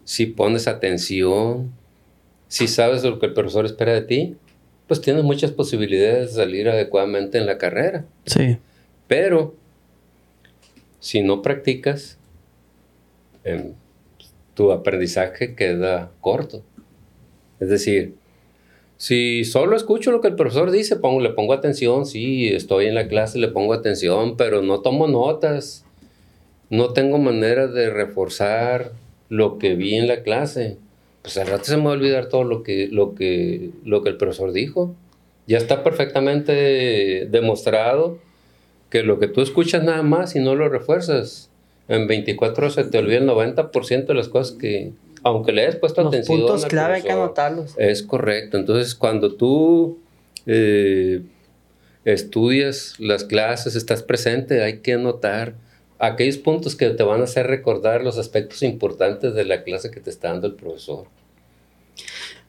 si 0.05 0.27
pones 0.27 0.67
atención, 0.67 1.73
si 2.51 2.67
sabes 2.67 3.05
lo 3.05 3.21
que 3.21 3.27
el 3.27 3.33
profesor 3.33 3.65
espera 3.65 3.93
de 3.93 4.03
ti, 4.03 4.37
pues 4.89 5.01
tienes 5.01 5.23
muchas 5.23 5.53
posibilidades 5.53 6.31
de 6.31 6.43
salir 6.43 6.69
adecuadamente 6.69 7.39
en 7.39 7.47
la 7.47 7.59
carrera. 7.59 8.05
Sí. 8.27 8.59
Pero 9.07 9.55
si 10.99 11.23
no 11.23 11.43
practicas, 11.43 12.19
em, 13.45 13.75
tu 14.55 14.73
aprendizaje 14.73 15.55
queda 15.55 16.11
corto. 16.21 16.65
Es 17.61 17.69
decir, 17.69 18.17
si 18.97 19.45
solo 19.45 19.77
escucho 19.77 20.11
lo 20.11 20.21
que 20.21 20.27
el 20.27 20.35
profesor 20.35 20.73
dice, 20.73 20.97
pongo, 20.97 21.21
le 21.21 21.31
pongo 21.31 21.53
atención, 21.53 22.05
sí, 22.05 22.49
estoy 22.49 22.87
en 22.87 22.97
la 22.97 23.07
clase, 23.07 23.39
le 23.39 23.47
pongo 23.47 23.75
atención, 23.75 24.37
pero 24.37 24.61
no 24.61 24.81
tomo 24.81 25.07
notas, 25.07 25.85
no 26.69 26.93
tengo 26.95 27.19
manera 27.19 27.69
de 27.69 27.91
reforzar 27.91 28.91
lo 29.29 29.59
que 29.59 29.77
vi 29.77 29.95
en 29.95 30.09
la 30.09 30.25
clase, 30.25 30.79
pues 31.23 31.37
al 31.37 31.47
rato 31.49 31.65
se 31.65 31.77
me 31.77 31.85
va 31.85 31.91
a 31.91 31.95
olvidar 31.95 32.27
todo 32.27 32.45
lo 32.45 32.63
que, 32.63 32.89
lo 32.91 33.15
que, 33.15 33.71
lo 33.85 34.03
que 34.03 34.11
el 34.11 34.17
profesor 34.17 34.53
dijo. 34.53 34.95
Ya 35.47 35.59
está 35.59 35.83
perfectamente 35.83 37.27
demostrado 37.31 38.19
que 38.89 39.03
lo 39.03 39.19
que 39.19 39.29
tú 39.29 39.41
escuchas 39.41 39.83
nada 39.83 40.03
más 40.03 40.35
y 40.37 40.41
no 40.41 40.55
lo 40.55 40.69
refuerzas, 40.69 41.51
en 41.89 42.07
24 42.07 42.65
horas 42.65 42.75
se 42.75 42.85
te 42.85 42.99
olvida 42.99 43.19
el 43.19 43.29
90% 43.29 44.07
de 44.07 44.15
las 44.15 44.29
cosas 44.29 44.57
que, 44.57 44.93
aunque 45.23 45.53
le 45.53 45.63
hayas 45.63 45.77
puesto 45.77 46.03
Los 46.03 46.13
atención. 46.13 46.39
puntos 46.39 46.67
clave 46.67 46.97
hay 46.97 47.03
que 47.03 47.11
anotarlos. 47.13 47.75
Es 47.79 48.03
correcto. 48.03 48.57
Entonces, 48.57 48.95
cuando 48.95 49.35
tú 49.35 49.99
eh, 50.47 51.23
estudias 52.05 52.95
las 52.99 53.25
clases, 53.25 53.77
estás 53.77 54.03
presente, 54.03 54.63
hay 54.63 54.79
que 54.79 54.95
anotar 54.95 55.55
aquellos 56.01 56.39
puntos 56.39 56.75
que 56.77 56.91
te 56.91 57.03
van 57.03 57.21
a 57.21 57.25
hacer 57.25 57.47
recordar 57.47 58.03
los 58.03 58.19
aspectos 58.19 58.63
importantes 58.63 59.35
de 59.35 59.45
la 59.45 59.63
clase 59.63 59.91
que 59.91 60.01
te 60.01 60.11
está 60.11 60.29
dando 60.29 60.47
el 60.49 60.55
profesor. 60.55 61.05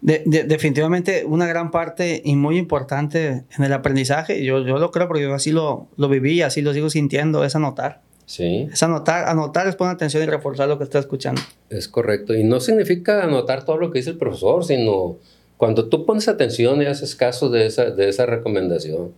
De- 0.02 0.24
de- 0.26 0.46
definitivamente 0.46 1.26
una 1.26 1.46
gran 1.46 1.70
parte 1.70 2.22
y 2.26 2.36
muy 2.36 2.58
importante 2.58 3.44
en 3.56 3.64
el 3.64 3.72
aprendizaje, 3.74 4.44
yo, 4.44 4.66
yo 4.66 4.80
lo 4.80 4.90
creo 4.90 5.08
porque 5.08 5.22
yo 5.24 5.34
así 5.34 5.52
lo, 5.52 5.88
lo 5.96 6.10
viví 6.10 6.42
así 6.42 6.62
lo 6.62 6.74
sigo 6.74 6.90
sintiendo, 6.90 7.44
es 7.44 7.56
anotar. 7.56 8.02
Sí, 8.26 8.70
Es 8.72 8.82
anotar, 8.82 9.28
anotar 9.28 9.68
es 9.68 9.76
poner 9.76 9.94
atención 9.96 10.24
y 10.24 10.26
reforzar 10.26 10.68
lo 10.70 10.78
que 10.78 10.86
está 10.86 11.00
escuchando. 11.00 11.42
es 11.70 11.88
correcto. 11.90 12.34
Y 12.34 12.44
no 12.46 12.60
significa 12.62 13.24
anotar 13.24 13.66
todo 13.66 13.78
lo 13.78 13.92
que 13.92 14.00
dice 14.00 14.12
el 14.12 14.18
profesor, 14.18 14.64
sino 14.64 15.18
cuando 15.58 15.90
tú 15.90 16.06
pones 16.06 16.28
atención 16.30 16.82
y 16.82 16.86
haces 16.86 17.14
caso 17.16 17.50
de 17.50 17.66
esa, 17.66 17.92
de 17.92 18.08
esa 18.10 18.26
recomendación, 18.26 19.12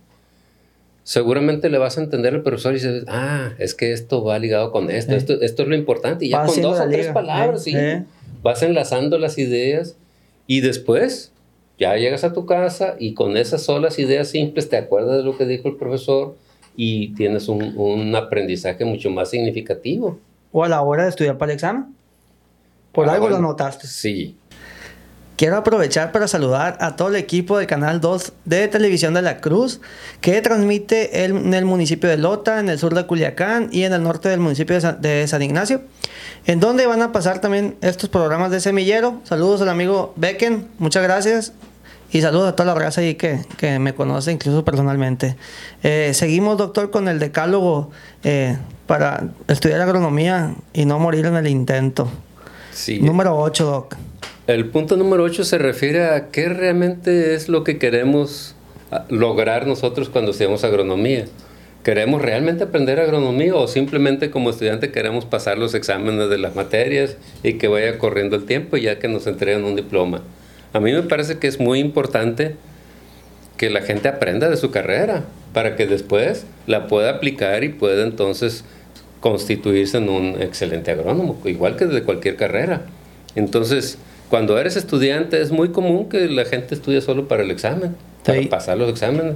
seguramente 1.04 1.68
le 1.70 1.78
vas 1.78 1.96
a 1.98 2.02
entender 2.02 2.34
al 2.34 2.42
profesor 2.42 2.72
y 2.72 2.76
dices, 2.76 3.04
ah, 3.08 3.52
es 3.58 3.74
que 3.74 3.92
esto 3.92 4.24
va 4.24 4.38
ligado 4.38 4.72
con 4.72 4.90
esto, 4.90 5.12
Eh. 5.12 5.16
esto, 5.16 5.40
esto 5.40 5.62
es 5.62 5.68
lo 5.68 5.76
importante. 5.76 6.24
Y 6.24 6.30
ya 6.30 6.38
Va 6.40 6.46
con 6.46 6.60
dos 6.62 6.80
o 6.80 6.88
tres 6.88 6.98
liga, 7.02 7.12
palabras, 7.14 7.60
eh, 7.60 7.64
sí, 7.70 7.76
eh. 7.76 8.04
vas 8.42 8.62
enlazando 8.62 9.18
las 9.18 9.38
ideas 9.38 9.96
y 10.46 10.60
después 10.60 11.30
ya 11.78 11.94
llegas 11.96 12.24
a 12.24 12.32
tu 12.32 12.46
casa 12.46 12.96
y 12.98 13.14
con 13.14 13.36
esas 13.36 13.62
solas 13.62 13.98
ideas 13.98 14.28
simples 14.28 14.68
te 14.68 14.76
acuerdas 14.76 15.18
de 15.18 15.22
lo 15.24 15.36
que 15.36 15.44
dijo 15.46 15.68
el 15.68 15.76
profesor 15.76 16.36
y 16.76 17.14
tienes 17.14 17.48
un, 17.48 17.76
un 17.78 18.16
aprendizaje 18.16 18.84
mucho 18.84 19.10
más 19.10 19.30
significativo. 19.30 20.18
O 20.52 20.64
a 20.64 20.68
la 20.68 20.82
hora 20.82 21.04
de 21.04 21.10
estudiar 21.10 21.36
para 21.38 21.52
el 21.52 21.56
examen. 21.56 21.86
Por 22.92 23.08
Ah, 23.08 23.12
algo 23.14 23.24
bueno. 23.26 23.40
lo 23.40 23.48
anotaste. 23.48 23.86
Sí, 23.88 24.36
Quiero 25.36 25.56
aprovechar 25.56 26.12
para 26.12 26.28
saludar 26.28 26.76
a 26.80 26.94
todo 26.94 27.08
el 27.08 27.16
equipo 27.16 27.58
del 27.58 27.66
Canal 27.66 28.00
2 28.00 28.32
de 28.44 28.68
Televisión 28.68 29.14
de 29.14 29.22
la 29.22 29.38
Cruz, 29.40 29.80
que 30.20 30.40
transmite 30.42 31.24
el- 31.24 31.32
en 31.36 31.54
el 31.54 31.64
municipio 31.64 32.08
de 32.08 32.16
Lota, 32.16 32.60
en 32.60 32.68
el 32.68 32.78
sur 32.78 32.94
de 32.94 33.04
Culiacán 33.04 33.68
y 33.72 33.82
en 33.82 33.92
el 33.92 34.02
norte 34.04 34.28
del 34.28 34.38
municipio 34.38 34.76
de 34.76 34.80
San, 34.80 35.00
de 35.02 35.26
San 35.26 35.42
Ignacio, 35.42 35.82
en 36.46 36.60
donde 36.60 36.86
van 36.86 37.02
a 37.02 37.10
pasar 37.10 37.40
también 37.40 37.74
estos 37.80 38.08
programas 38.10 38.52
de 38.52 38.60
semillero. 38.60 39.20
Saludos 39.24 39.60
al 39.62 39.70
amigo 39.70 40.12
Becken, 40.16 40.68
muchas 40.78 41.02
gracias. 41.02 41.52
Y 42.12 42.20
saludos 42.20 42.50
a 42.50 42.54
toda 42.54 42.72
la 42.72 42.80
raza 42.80 43.00
ahí 43.00 43.16
que, 43.16 43.40
que 43.56 43.80
me 43.80 43.92
conoce, 43.92 44.30
incluso 44.30 44.64
personalmente. 44.64 45.34
Eh, 45.82 46.12
seguimos, 46.14 46.56
doctor, 46.58 46.92
con 46.92 47.08
el 47.08 47.18
decálogo 47.18 47.90
eh, 48.22 48.56
para 48.86 49.24
estudiar 49.48 49.80
agronomía 49.80 50.54
y 50.72 50.84
no 50.84 51.00
morir 51.00 51.26
en 51.26 51.34
el 51.34 51.48
intento. 51.48 52.08
sí. 52.72 53.00
Número 53.00 53.36
8, 53.36 53.64
doc. 53.64 53.96
El 54.46 54.66
punto 54.66 54.98
número 54.98 55.22
8 55.22 55.42
se 55.42 55.56
refiere 55.56 56.04
a 56.04 56.28
qué 56.28 56.50
realmente 56.50 57.34
es 57.34 57.48
lo 57.48 57.64
que 57.64 57.78
queremos 57.78 58.54
ah, 58.90 59.06
lograr 59.08 59.66
nosotros 59.66 60.10
cuando 60.10 60.32
estudiamos 60.32 60.64
agronomía. 60.64 61.24
¿Queremos 61.82 62.20
realmente 62.20 62.64
aprender 62.64 63.00
agronomía 63.00 63.54
o 63.54 63.66
simplemente 63.68 64.30
como 64.30 64.50
estudiante 64.50 64.92
queremos 64.92 65.24
pasar 65.24 65.56
los 65.56 65.72
exámenes 65.72 66.28
de 66.28 66.36
las 66.36 66.54
materias 66.54 67.16
y 67.42 67.54
que 67.54 67.68
vaya 67.68 67.98
corriendo 67.98 68.36
el 68.36 68.44
tiempo 68.44 68.76
ya 68.76 68.98
que 68.98 69.08
nos 69.08 69.26
entreguen 69.26 69.64
un 69.64 69.76
diploma? 69.76 70.20
A 70.74 70.80
mí 70.80 70.92
me 70.92 71.04
parece 71.04 71.38
que 71.38 71.46
es 71.46 71.58
muy 71.58 71.78
importante 71.78 72.56
que 73.56 73.70
la 73.70 73.80
gente 73.80 74.08
aprenda 74.08 74.50
de 74.50 74.58
su 74.58 74.70
carrera 74.70 75.24
para 75.54 75.74
que 75.74 75.86
después 75.86 76.44
la 76.66 76.86
pueda 76.86 77.12
aplicar 77.12 77.64
y 77.64 77.70
pueda 77.70 78.02
entonces 78.02 78.62
constituirse 79.20 79.96
en 79.96 80.10
un 80.10 80.42
excelente 80.42 80.90
agrónomo, 80.90 81.40
igual 81.46 81.76
que 81.76 81.86
de 81.86 82.02
cualquier 82.02 82.36
carrera. 82.36 82.82
Entonces, 83.36 83.98
cuando 84.30 84.58
eres 84.58 84.76
estudiante 84.76 85.40
es 85.40 85.50
muy 85.50 85.68
común 85.70 86.08
que 86.08 86.28
la 86.28 86.44
gente 86.44 86.74
estudie 86.74 87.00
solo 87.00 87.28
para 87.28 87.42
el 87.42 87.50
examen, 87.50 87.96
para 88.24 88.40
Sí. 88.40 88.46
pasar 88.46 88.78
los 88.78 88.90
exámenes. 88.90 89.34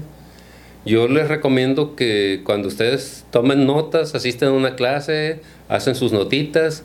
Yo 0.84 1.06
les 1.08 1.28
recomiendo 1.28 1.94
que 1.96 2.42
cuando 2.44 2.68
ustedes 2.68 3.24
tomen 3.30 3.66
notas, 3.66 4.14
asisten 4.14 4.48
a 4.48 4.52
una 4.52 4.74
clase, 4.76 5.40
hacen 5.68 5.94
sus 5.94 6.12
notitas, 6.12 6.84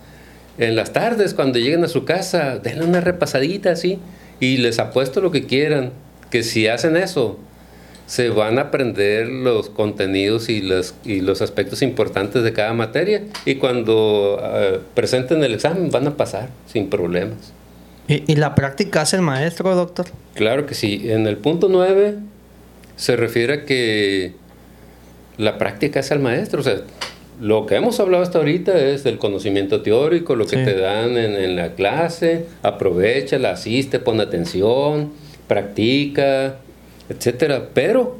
en 0.57 0.75
las 0.75 0.93
tardes 0.93 1.33
cuando 1.33 1.57
lleguen 1.59 1.83
a 1.83 1.87
su 1.87 2.03
casa, 2.05 2.59
denle 2.59 2.85
una 2.85 3.01
repasadita 3.01 3.71
así 3.71 3.99
y 4.39 4.57
les 4.57 4.79
apuesto 4.79 5.21
lo 5.21 5.31
que 5.31 5.45
quieran, 5.45 5.91
que 6.29 6.43
si 6.43 6.67
hacen 6.67 6.97
eso, 6.97 7.39
se 8.05 8.29
van 8.29 8.57
a 8.59 8.63
aprender 8.63 9.27
los 9.27 9.69
contenidos 9.69 10.49
y 10.49 10.61
los, 10.61 10.93
y 11.05 11.21
los 11.21 11.41
aspectos 11.41 11.81
importantes 11.81 12.43
de 12.43 12.51
cada 12.51 12.73
materia 12.73 13.23
y 13.45 13.55
cuando 13.55 14.39
eh, 14.43 14.79
presenten 14.93 15.43
el 15.43 15.53
examen 15.53 15.89
van 15.89 16.07
a 16.07 16.17
pasar 16.17 16.49
sin 16.67 16.89
problemas. 16.89 17.53
¿Y, 18.07 18.31
y 18.31 18.35
la 18.35 18.53
práctica 18.55 19.01
hace 19.01 19.15
el 19.15 19.21
maestro, 19.21 19.75
doctor? 19.75 20.05
Claro 20.35 20.65
que 20.65 20.73
sí. 20.75 21.01
En 21.09 21.25
el 21.27 21.37
punto 21.37 21.69
9 21.69 22.15
se 22.95 23.15
refiere 23.15 23.53
a 23.53 23.65
que 23.65 24.33
la 25.37 25.57
práctica 25.57 25.99
es 26.01 26.11
al 26.11 26.19
maestro. 26.19 26.59
O 26.61 26.63
sea, 26.63 26.81
lo 27.41 27.65
que 27.65 27.75
hemos 27.75 27.99
hablado 27.99 28.23
hasta 28.23 28.37
ahorita 28.39 28.77
es 28.77 29.03
del 29.03 29.17
conocimiento 29.17 29.81
teórico, 29.81 30.35
lo 30.35 30.45
que 30.45 30.57
Sí. 30.57 30.65
te 30.65 30.77
dan 30.77 31.17
en, 31.17 31.35
en 31.35 31.55
la 31.55 31.73
clase, 31.73 32.45
aprovecha, 32.61 33.39
la 33.39 33.51
asiste, 33.51 33.99
pon 33.99 34.19
atención, 34.21 35.11
practica, 35.47 36.57
etcétera. 37.09 37.69
Pero 37.73 38.17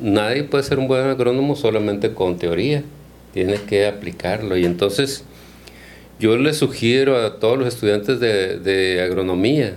nadie 0.00 0.44
puede 0.44 0.64
ser 0.64 0.78
un 0.78 0.88
buen 0.88 1.04
agrónomo 1.06 1.56
solamente 1.56 2.12
con 2.14 2.38
teoría. 2.38 2.82
Tienes 3.32 3.60
que 3.60 3.86
aplicarlo. 3.86 4.56
Y 4.56 4.64
entonces 4.64 5.24
yo 6.20 6.36
les 6.36 6.56
sugiero 6.56 7.16
a 7.16 7.38
todos 7.38 7.58
los 7.58 7.68
estudiantes 7.68 8.20
de, 8.20 9.02
agronomía 9.02 9.74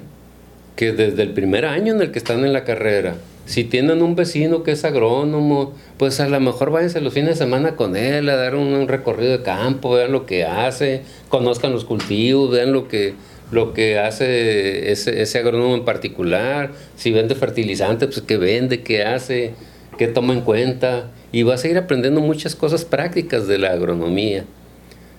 que 0.75 0.91
desde 0.91 1.23
el 1.23 1.29
primer 1.31 1.65
año 1.65 1.95
en 1.95 2.01
el 2.01 2.11
que 2.11 2.19
están 2.19 2.45
en 2.45 2.53
la 2.53 2.63
carrera, 2.63 3.15
si 3.47 3.63
tienen 3.63 4.03
un 4.03 4.15
vecino 4.15 4.61
que 4.61 4.71
es 4.71 4.85
agrónomo, 4.85 5.73
pues 5.97 6.19
a 6.19 6.29
lo 6.29 6.39
mejor 6.39 6.69
váyanse 6.69 7.01
los 7.01 7.13
fines 7.13 7.29
de 7.29 7.35
semana 7.35 7.75
con 7.75 7.95
él 7.95 8.29
a 8.29 8.35
dar 8.35 8.55
un, 8.55 8.73
un 8.73 8.87
recorrido 8.87 9.31
de 9.31 9.41
campo, 9.41 9.95
vean 9.95 10.11
lo 10.11 10.25
que 10.25 10.45
hace, 10.45 11.01
conozcan 11.29 11.71
los 11.71 11.85
cultivos, 11.85 12.51
vean 12.51 12.73
lo 12.73 12.87
que, 12.87 13.15
lo 13.51 13.73
que 13.73 13.97
hace 13.97 14.91
ese, 14.91 15.21
ese 15.21 15.39
agrónomo 15.39 15.73
en 15.73 15.85
particular, 15.85 16.73
si 16.95 17.11
vende 17.11 17.33
fertilizante, 17.33 18.05
pues 18.05 18.21
qué 18.21 18.37
vende, 18.37 18.83
qué 18.83 19.03
hace, 19.03 19.53
qué 19.97 20.07
toma 20.07 20.33
en 20.33 20.41
cuenta, 20.41 21.09
y 21.31 21.41
vas 21.41 21.63
a 21.63 21.69
ir 21.69 21.77
aprendiendo 21.77 22.21
muchas 22.21 22.53
cosas 22.53 22.85
prácticas 22.85 23.47
de 23.47 23.57
la 23.57 23.71
agronomía 23.71 24.45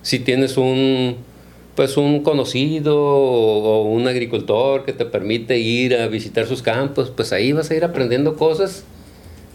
si 0.01 0.19
tienes 0.19 0.57
un 0.57 1.17
pues 1.75 1.95
un 1.95 2.23
conocido 2.23 2.97
o, 3.01 3.83
un 3.83 4.05
agricultor 4.07 4.83
que 4.83 4.91
te 4.91 5.05
permite 5.05 5.59
ir 5.59 5.95
a 5.95 6.07
visitar 6.07 6.45
sus 6.45 6.61
campos, 6.61 7.09
pues 7.09 7.31
ahí 7.31 7.53
vas 7.53 7.71
a 7.71 7.75
ir 7.75 7.85
aprendiendo 7.85 8.35
cosas 8.35 8.83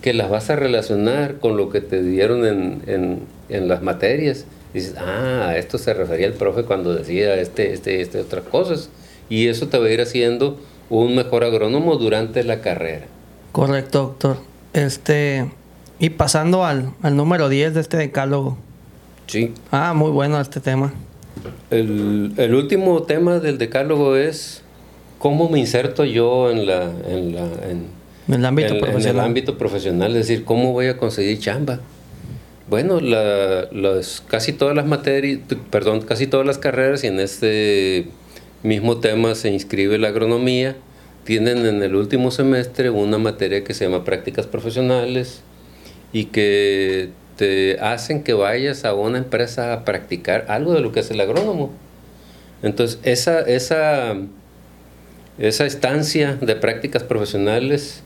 que 0.00 0.14
las 0.14 0.30
vas 0.30 0.48
a 0.48 0.56
relacionar 0.56 1.38
con 1.38 1.58
lo 1.58 1.68
que 1.68 1.82
te 1.82 2.02
dieron 2.02 2.46
en, 2.46 2.82
en, 2.86 3.20
en 3.50 3.68
las 3.68 3.82
materias. 3.82 4.46
Dices, 4.72 4.94
ah, 4.96 5.48
a 5.48 5.58
esto 5.58 5.76
se 5.76 5.92
refería 5.92 6.26
el 6.26 6.32
profe 6.32 6.62
cuando 6.62 6.94
decía 6.94 7.34
este, 7.36 7.74
este, 7.74 8.00
este, 8.00 8.20
otras 8.20 8.44
cosas. 8.44 8.88
Y 9.28 9.48
eso 9.48 9.68
te 9.68 9.76
va 9.76 9.84
a 9.84 9.90
ir 9.90 10.00
haciendo 10.00 10.58
un 10.88 11.14
mejor 11.14 11.44
agrónomo 11.44 11.96
durante 11.96 12.42
la 12.42 12.62
carrera. 12.62 13.04
Correcto, 13.52 13.98
doctor. 13.98 14.38
Este, 14.72 15.50
y 15.98 16.08
pasando 16.08 16.64
al, 16.64 16.92
al 17.02 17.16
número 17.16 17.50
10 17.50 17.74
de 17.74 17.80
este 17.82 17.98
decálogo. 17.98 18.56
Sí. 19.26 19.52
Ah, 19.70 19.92
muy 19.94 20.10
bueno 20.10 20.40
este 20.40 20.60
tema. 20.60 20.92
El, 21.70 22.32
el 22.36 22.54
último 22.54 23.02
tema 23.02 23.40
del 23.40 23.58
decálogo 23.58 24.16
es 24.16 24.62
cómo 25.18 25.48
me 25.48 25.58
inserto 25.58 26.04
yo 26.04 26.50
en 26.50 26.66
la, 26.66 26.84
en 27.08 27.34
la, 27.34 27.42
en, 27.68 27.86
En 28.28 28.34
el 28.34 28.44
ámbito 28.44 28.68
en- 28.68 28.74
en 28.76 28.80
profesional. 28.80 29.16
el 29.16 29.24
ámbito 29.28 29.58
profesional, 29.58 30.10
es 30.16 30.28
decir, 30.28 30.44
cómo 30.44 30.72
voy 30.72 30.86
a 30.86 30.96
conseguir 30.98 31.38
chamba. 31.38 31.80
Bueno, 32.68 33.00
la- 33.00 33.68
las, 33.72 34.22
casi 34.26 34.52
todas 34.52 34.74
las 34.76 34.86
materias, 34.86 35.40
perdón, 35.70 36.02
casi 36.02 36.26
todas 36.26 36.46
las 36.46 36.58
carreras 36.58 37.04
y 37.04 37.08
en 37.08 37.20
este 37.20 38.08
mismo 38.62 38.98
tema 38.98 39.34
se 39.34 39.50
inscribe 39.50 39.98
la 39.98 40.08
agronomía, 40.08 40.76
tienen 41.24 41.66
en 41.66 41.82
el 41.82 41.94
último 41.94 42.30
semestre 42.30 42.90
una 42.90 43.18
materia 43.18 43.64
que 43.64 43.74
se 43.74 43.84
llama 43.86 44.04
prácticas 44.04 44.46
profesionales 44.46 45.40
y 46.12 46.26
que 46.26 47.10
te 47.36 47.78
hacen 47.80 48.22
que 48.22 48.32
vayas 48.32 48.84
a 48.84 48.94
una 48.94 49.18
empresa 49.18 49.72
a 49.72 49.84
practicar 49.84 50.46
algo 50.48 50.72
de 50.72 50.80
lo 50.80 50.92
que 50.92 51.00
hace 51.00 51.14
el 51.14 51.20
agrónomo. 51.20 51.72
Entonces, 52.62 52.98
esa, 53.02 53.40
esa, 53.40 54.16
esa 55.38 55.66
estancia 55.66 56.38
de 56.40 56.56
prácticas 56.56 57.02
profesionales, 57.02 58.02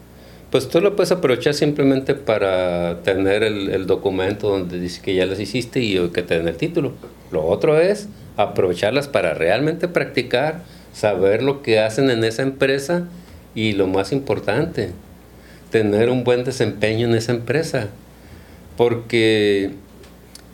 pues 0.51 0.69
tú 0.69 0.81
lo 0.81 0.97
puedes 0.97 1.12
aprovechar 1.12 1.55
simplemente 1.55 2.14
para 2.14 3.03
tener 3.03 3.43
el, 3.43 3.71
el 3.71 3.87
documento 3.87 4.49
donde 4.49 4.81
dice 4.81 5.03
que 5.03 5.14
ya 5.14 5.27
las 5.27 5.38
hiciste 5.38 5.81
y 5.81 5.97
que 6.09 6.23
te 6.23 6.38
den 6.38 6.49
el 6.49 6.57
título. 6.57 6.93
Lo 7.31 7.45
otro 7.45 7.79
es 7.79 8.09
aprovecharlas 8.37 9.09
para 9.09 9.35
realmente 9.35 9.88
practicar, 9.88 10.62
saber 10.95 11.43
lo 11.43 11.62
que 11.62 11.81
hacen 11.81 12.09
en 12.11 12.25
esa 12.25 12.43
empresa 12.43 13.05
y 13.55 13.73
lo 13.73 13.87
más 13.87 14.12
importante, 14.12 14.91
tener 15.71 16.09
un 16.09 16.25
buen 16.25 16.45
desempeño 16.45 17.09
en 17.09 17.14
esa 17.14 17.33
empresa. 17.33 17.88
Porque 18.79 19.73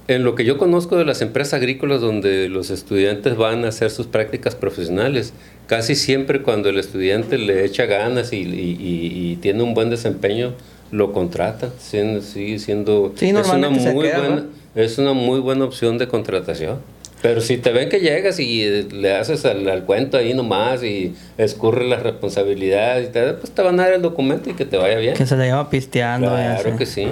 en 0.08 0.24
lo 0.24 0.34
que 0.34 0.44
yo 0.44 0.58
conozco 0.58 0.96
de 0.96 1.04
las 1.04 1.20
empresas 1.20 1.54
agrícolas 1.54 2.00
donde 2.00 2.48
los 2.48 2.70
estudiantes 2.70 3.36
van 3.36 3.64
a 3.64 3.68
hacer 3.68 3.90
sus 3.90 4.06
prácticas 4.06 4.54
profesionales, 4.54 5.34
casi 5.66 5.94
siempre 5.94 6.42
cuando 6.42 6.70
el 6.70 6.78
estudiante 6.78 7.38
le 7.38 7.64
echa 7.66 7.84
ganas 7.84 8.32
y, 8.32 9.38
tiene 9.42 9.62
un 9.62 9.74
buen 9.74 9.90
desempeño, 9.90 10.54
lo 10.90 11.12
contratan, 11.12 11.70
siendo, 11.78 12.22
sigue 12.22 12.58
siendo... 12.58 13.14
es, 13.20 13.48
una 13.48 13.68
muy 13.68 13.92
buena, 13.92 14.46
es 14.74 14.96
una 14.96 15.12
muy 15.12 15.40
buena 15.40 15.66
opción 15.66 15.98
de 15.98 16.08
contratación. 16.08 16.78
Pero 17.20 17.42
si 17.42 17.58
te 17.58 17.72
ven 17.72 17.90
que 17.90 18.00
llegas 18.00 18.38
y 18.38 18.62
eh, 18.62 18.86
le 18.90 19.16
haces 19.16 19.46
al, 19.46 19.84
cuento 19.84 20.18
ahí 20.18 20.34
nomás 20.34 20.82
y 20.82 21.14
escurre 21.38 21.86
las 21.86 22.02
responsabilidades 22.02 23.08
y 23.08 23.12
tal, 23.12 23.36
pues 23.36 23.50
te 23.50 23.62
van 23.62 23.80
a 23.80 23.84
dar 23.84 23.94
el 23.94 24.02
documento 24.02 24.50
y 24.50 24.54
que 24.54 24.66
te 24.66 24.76
vaya 24.76 24.96
bien. 24.96 25.14
Que 25.14 25.24
se 25.26 25.36
le 25.36 25.44
lleva 25.44 25.68
pisteando. 25.70 26.28
Claro 26.28 26.76
que 26.76 26.84
sí. 26.84 27.06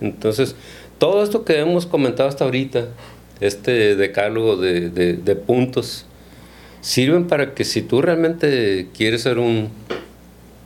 Entonces, 0.00 0.54
todo 0.98 1.22
esto 1.22 1.44
que 1.44 1.58
hemos 1.58 1.86
comentado 1.86 2.28
hasta 2.28 2.44
ahorita, 2.44 2.86
este 3.40 3.96
decálogo 3.96 4.56
de, 4.56 4.90
de 4.90 5.36
puntos, 5.36 6.06
sirven 6.80 7.26
para 7.26 7.54
que 7.54 7.64
si 7.64 7.82
tú 7.82 8.02
realmente 8.02 8.88
quieres 8.96 9.22
ser 9.22 9.38
un 9.38 9.70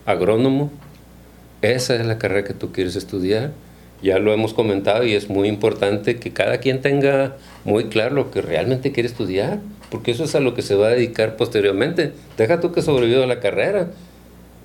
agrónomo, 0.05 0.71
esa 1.61 1.95
es 1.95 2.05
la 2.05 2.17
carrera 2.17 2.47
que 2.47 2.53
tú 2.53 2.71
quieres 2.71 2.95
estudiar 2.95 3.51
ya 4.01 4.17
lo 4.19 4.33
hemos 4.33 4.53
comentado 4.53 5.03
y 5.03 5.13
es 5.13 5.29
muy 5.29 5.47
importante 5.47 6.17
que 6.17 6.31
cada 6.31 6.57
quien 6.57 6.81
tenga 6.81 7.37
muy 7.65 7.85
claro 7.85 8.15
lo 8.15 8.31
que 8.31 8.41
realmente 8.41 8.91
quiere 8.91 9.07
estudiar, 9.07 9.59
porque 9.89 10.11
eso 10.11 10.23
es 10.23 10.33
a 10.35 10.39
lo 10.39 10.55
que 10.55 10.61
se 10.61 10.75
va 10.75 10.87
a 10.87 10.89
dedicar 10.91 11.35
posteriormente. 11.35 12.13
Deja 12.37 12.59
tú 12.59 12.71
que 12.71 12.81
sobreviva 12.81 13.23
a 13.23 13.27
la 13.27 13.39
carrera. 13.39 13.89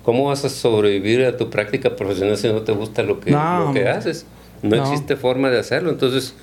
¿Cómo 0.03 0.25
vas 0.25 0.45
a 0.45 0.49
sobrevivir 0.49 1.25
a 1.25 1.37
tu 1.37 1.49
práctica 1.49 1.95
profesional 1.95 2.37
si 2.37 2.47
no 2.47 2.61
te 2.61 2.71
gusta 2.71 3.03
lo 3.03 3.19
que, 3.19 3.31
lo 3.31 3.71
que 3.73 3.89
haces? 3.89 4.25
No, 4.61 4.75
existe 4.75 5.15
forma 5.15 5.49
de 5.49 5.59
hacerlo. 5.59 5.89
Entonces, 5.89 6.33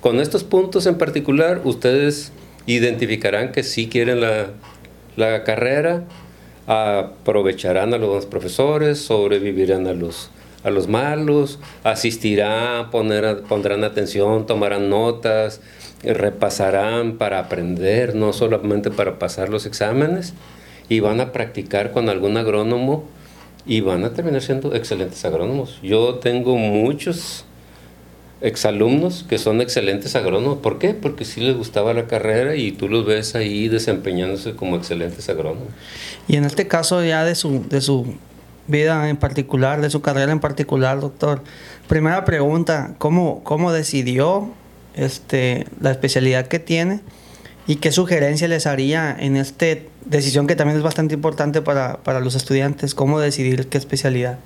con 0.00 0.20
estos 0.20 0.44
puntos 0.44 0.86
en 0.86 0.96
particular, 0.96 1.60
ustedes 1.64 2.32
identificarán 2.66 3.52
que 3.52 3.62
sí 3.62 3.88
quieren 3.88 4.20
la, 4.20 4.48
la 5.16 5.44
carrera, 5.44 6.04
aprovecharán 6.66 7.94
a 7.94 7.98
los 7.98 8.26
profesores, 8.26 8.98
sobrevivirán 8.98 9.86
a 9.86 9.92
los 9.92 10.30
a 10.62 10.70
los 10.70 10.88
malos, 10.88 11.58
asistirán, 11.84 12.90
poner, 12.90 13.42
pondrán 13.44 13.82
atención, 13.84 14.46
tomarán 14.46 14.90
notas, 14.90 15.60
repasarán 16.02 17.16
para 17.16 17.38
aprender, 17.38 18.14
no 18.14 18.32
solamente 18.32 18.90
para 18.90 19.18
pasar 19.18 19.48
los 19.48 19.66
exámenes, 19.66 20.34
y 20.88 21.00
van 21.00 21.20
a 21.20 21.32
practicar 21.32 21.92
con 21.92 22.08
algún 22.08 22.36
agrónomo 22.36 23.04
y 23.64 23.80
van 23.80 24.04
a 24.04 24.12
terminar 24.12 24.42
siendo 24.42 24.74
excelentes 24.74 25.24
agrónomos. 25.24 25.78
Yo 25.82 26.16
tengo 26.16 26.56
muchos 26.56 27.44
exalumnos 28.40 29.24
que 29.28 29.38
son 29.38 29.60
excelentes 29.60 30.16
agrónomos. 30.16 30.58
¿Por 30.58 30.78
qué? 30.78 30.94
Porque 30.94 31.24
sí 31.24 31.40
les 31.40 31.56
gustaba 31.56 31.92
la 31.92 32.06
carrera 32.06 32.56
y 32.56 32.72
tú 32.72 32.88
los 32.88 33.04
ves 33.04 33.34
ahí 33.34 33.68
desempeñándose 33.68 34.52
como 34.54 34.76
excelentes 34.76 35.28
agrónomos. 35.28 35.68
Y 36.26 36.36
en 36.36 36.44
este 36.44 36.66
caso 36.66 37.04
ya 37.04 37.24
de 37.24 37.34
su, 37.34 37.66
de 37.68 37.80
su 37.80 38.14
vida 38.66 39.08
en 39.08 39.16
particular, 39.16 39.80
de 39.80 39.90
su 39.90 40.00
carrera 40.00 40.32
en 40.32 40.40
particular, 40.40 41.00
doctor. 41.00 41.42
Primera 41.88 42.24
pregunta, 42.24 42.94
¿cómo, 42.98 43.42
cómo 43.44 43.72
decidió 43.72 44.50
este, 44.94 45.66
la 45.80 45.90
especialidad 45.90 46.46
que 46.46 46.58
tiene 46.58 47.00
y 47.66 47.76
qué 47.76 47.92
sugerencia 47.92 48.48
les 48.48 48.66
haría 48.66 49.14
en 49.18 49.36
esta 49.36 49.66
decisión 50.04 50.46
que 50.46 50.56
también 50.56 50.78
es 50.78 50.82
bastante 50.82 51.14
importante 51.14 51.62
para, 51.62 51.98
para 51.98 52.20
los 52.20 52.34
estudiantes, 52.34 52.94
cómo 52.94 53.20
decidir 53.20 53.66
qué 53.68 53.78
especialidad 53.78 54.38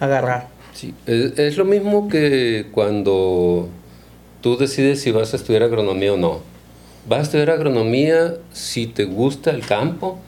agarrar? 0.00 0.48
Es, 1.06 1.56
lo 1.56 1.64
mismo 1.64 2.08
que 2.08 2.66
cuando 2.72 3.68
tú 4.40 4.56
decides 4.56 5.00
si 5.00 5.12
vas 5.12 5.32
a 5.32 5.36
estudiar 5.36 5.62
agronomía 5.62 6.14
o 6.14 6.16
no. 6.16 6.40
Vas 7.08 7.20
a 7.20 7.22
estudiar 7.22 7.50
agronomía 7.50 8.34
si 8.52 8.86
te 8.86 9.04
gusta 9.04 9.50
el 9.50 9.64
campo, 9.66 10.18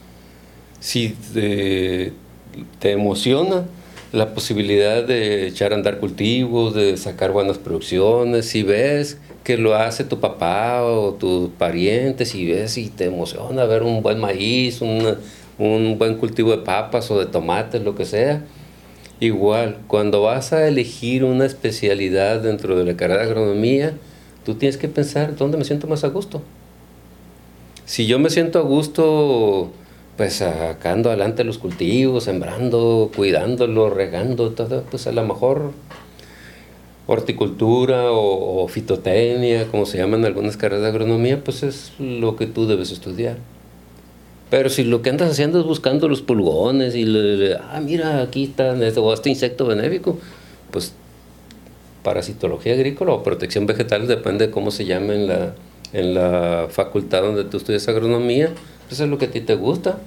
si 0.79 1.15
te, 1.33 2.13
emociona 2.83 3.65
la 4.11 4.33
posibilidad 4.33 5.03
de 5.03 5.47
echar 5.47 5.73
a 5.73 5.75
andar 5.75 5.99
cultivos, 5.99 6.73
de 6.73 6.95
sacar 6.97 7.31
buenas 7.31 7.57
producciones, 7.57 8.45
si 8.45 8.63
ves 8.63 9.17
que 9.43 9.57
lo 9.57 9.75
hace 9.75 10.03
tu 10.03 10.19
papá 10.19 10.83
o 10.83 11.13
tu 11.13 11.51
pariente, 11.57 12.25
si 12.25 12.45
ves 12.45 12.77
y 12.77 12.89
te 12.89 13.05
emociona 13.05 13.65
ver 13.65 13.83
un 13.83 14.01
buen 14.01 14.19
maíz, 14.19 14.81
un 14.81 15.97
buen 15.97 16.15
cultivo 16.15 16.51
de 16.51 16.59
papas 16.59 17.11
o 17.11 17.19
de 17.19 17.25
tomates, 17.25 17.81
lo 17.81 17.95
que 17.95 18.05
sea. 18.05 18.43
Igual, 19.19 19.77
cuando 19.87 20.21
vas 20.21 20.51
a 20.53 20.67
elegir 20.67 21.23
una 21.23 21.45
especialidad 21.45 22.41
dentro 22.41 22.77
de 22.77 22.85
la 22.85 22.97
carrera 22.97 23.21
de 23.21 23.27
agronomía, 23.27 23.93
tú 24.45 24.55
tienes 24.55 24.77
que 24.77 24.89
pensar 24.89 25.35
dónde 25.35 25.57
me 25.57 25.63
siento 25.63 25.87
más 25.87 26.03
a 26.03 26.09
gusto. 26.09 26.41
Si 27.85 28.07
yo 28.07 28.19
me 28.19 28.29
siento 28.29 28.59
a 28.59 28.63
gusto 28.63 29.71
pues 30.17 30.35
sacando 30.35 31.09
adelante 31.09 31.43
los 31.43 31.57
cultivos, 31.57 32.23
sembrando, 32.23 33.11
cuidándolos, 33.15 33.93
regando, 33.93 34.51
todo, 34.51 34.83
pues 34.83 35.07
a 35.07 35.11
lo 35.11 35.25
mejor 35.25 35.71
horticultura 37.07 38.11
o, 38.11 38.67
fitotecnia, 38.67 39.67
como 39.67 39.85
se 39.85 39.97
llaman 39.97 40.25
algunas 40.25 40.57
carreras 40.57 40.83
de 40.83 40.89
agronomía, 40.89 41.43
pues 41.43 41.63
es 41.63 41.91
lo 41.99 42.35
que 42.35 42.47
tú 42.47 42.65
debes 42.65 42.91
estudiar. 42.91 43.37
Pero 44.49 44.69
si 44.69 44.83
lo 44.83 45.01
que 45.01 45.09
andas 45.09 45.31
haciendo 45.31 45.59
es 45.59 45.65
buscando 45.65 46.07
los 46.07 46.21
pulgones 46.21 46.95
y 46.95 47.05
ah, 47.59 47.81
mira, 47.81 48.21
aquí 48.21 48.43
está 48.43 48.75
este, 48.85 49.01
este 49.13 49.29
insecto 49.29 49.65
benéfico, 49.65 50.19
pues 50.71 50.93
parasitología 52.03 52.73
agrícola 52.73 53.13
o 53.13 53.23
protección 53.23 53.65
vegetal, 53.65 54.07
depende 54.07 54.47
de 54.47 54.51
cómo 54.51 54.69
se 54.69 54.85
llame 54.85 55.15
en 55.15 55.27
la, 55.27 55.55
en 55.93 56.13
la 56.13 56.67
facultad 56.69 57.23
donde 57.23 57.45
tú 57.45 57.57
estudias 57.57 57.87
agronomía, 57.87 58.51
eso 58.91 59.03
es 59.03 59.09
lo 59.09 59.17
que 59.17 59.25
a 59.25 59.31
ti 59.31 59.41
te 59.41 59.55
gusta. 59.55 59.97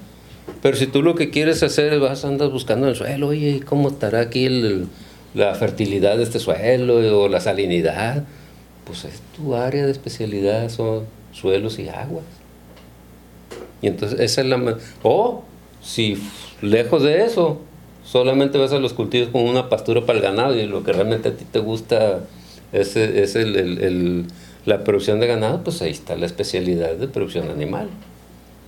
Pero 0.63 0.77
si 0.77 0.87
tú 0.87 1.03
lo 1.03 1.15
que 1.15 1.31
quieres 1.31 1.63
hacer 1.63 1.93
es 1.93 2.01
vas, 2.01 2.25
andas 2.25 2.51
buscando 2.51 2.89
el 2.89 2.95
suelo, 2.95 3.29
oye, 3.29 3.61
¿cómo 3.67 3.89
estará 3.89 4.21
aquí 4.21 4.49
la 5.35 5.55
fertilidad 5.57 6.17
de 6.17 6.23
este 6.23 6.39
suelo 6.39 7.21
o 7.21 7.29
la 7.29 7.41
salinidad? 7.41 8.25
Pues 8.85 9.05
es 9.05 9.21
tu 9.37 9.55
área 9.55 9.85
de 9.85 9.93
especialidad, 9.93 10.69
son 10.71 11.05
suelos 11.33 11.79
y 11.79 11.89
aguas. 11.89 12.38
Y 13.83 13.89
entonces 13.89 14.21
esa 14.21 14.41
es 14.41 14.47
la... 14.47 14.79
O 15.03 15.45
si 15.83 16.19
lejos 16.61 17.03
de 17.03 17.25
eso, 17.25 17.61
solamente 18.05 18.59
vas 18.59 18.73
a 18.73 18.79
los 18.79 18.93
cultivos 18.93 19.29
con 19.29 19.43
una 19.43 19.69
pastura 19.69 20.05
para 20.07 20.19
el 20.19 20.25
ganado 20.25 20.57
y 20.57 20.67
lo 20.67 20.83
que 20.83 20.93
realmente 20.93 21.29
a 21.29 21.37
ti 21.37 21.45
te 21.45 21.59
gusta 21.59 22.21
es, 22.73 22.97
es 22.97 23.37
el, 23.37 24.27
la 24.65 24.85
producción 24.85 25.21
de 25.21 25.27
ganado, 25.27 25.63
pues 25.63 25.81
ahí 25.83 25.91
está 25.91 26.17
la 26.17 26.27
especialidad 26.27 26.95
de 26.97 27.09
producción 27.09 27.51
animal 27.51 27.89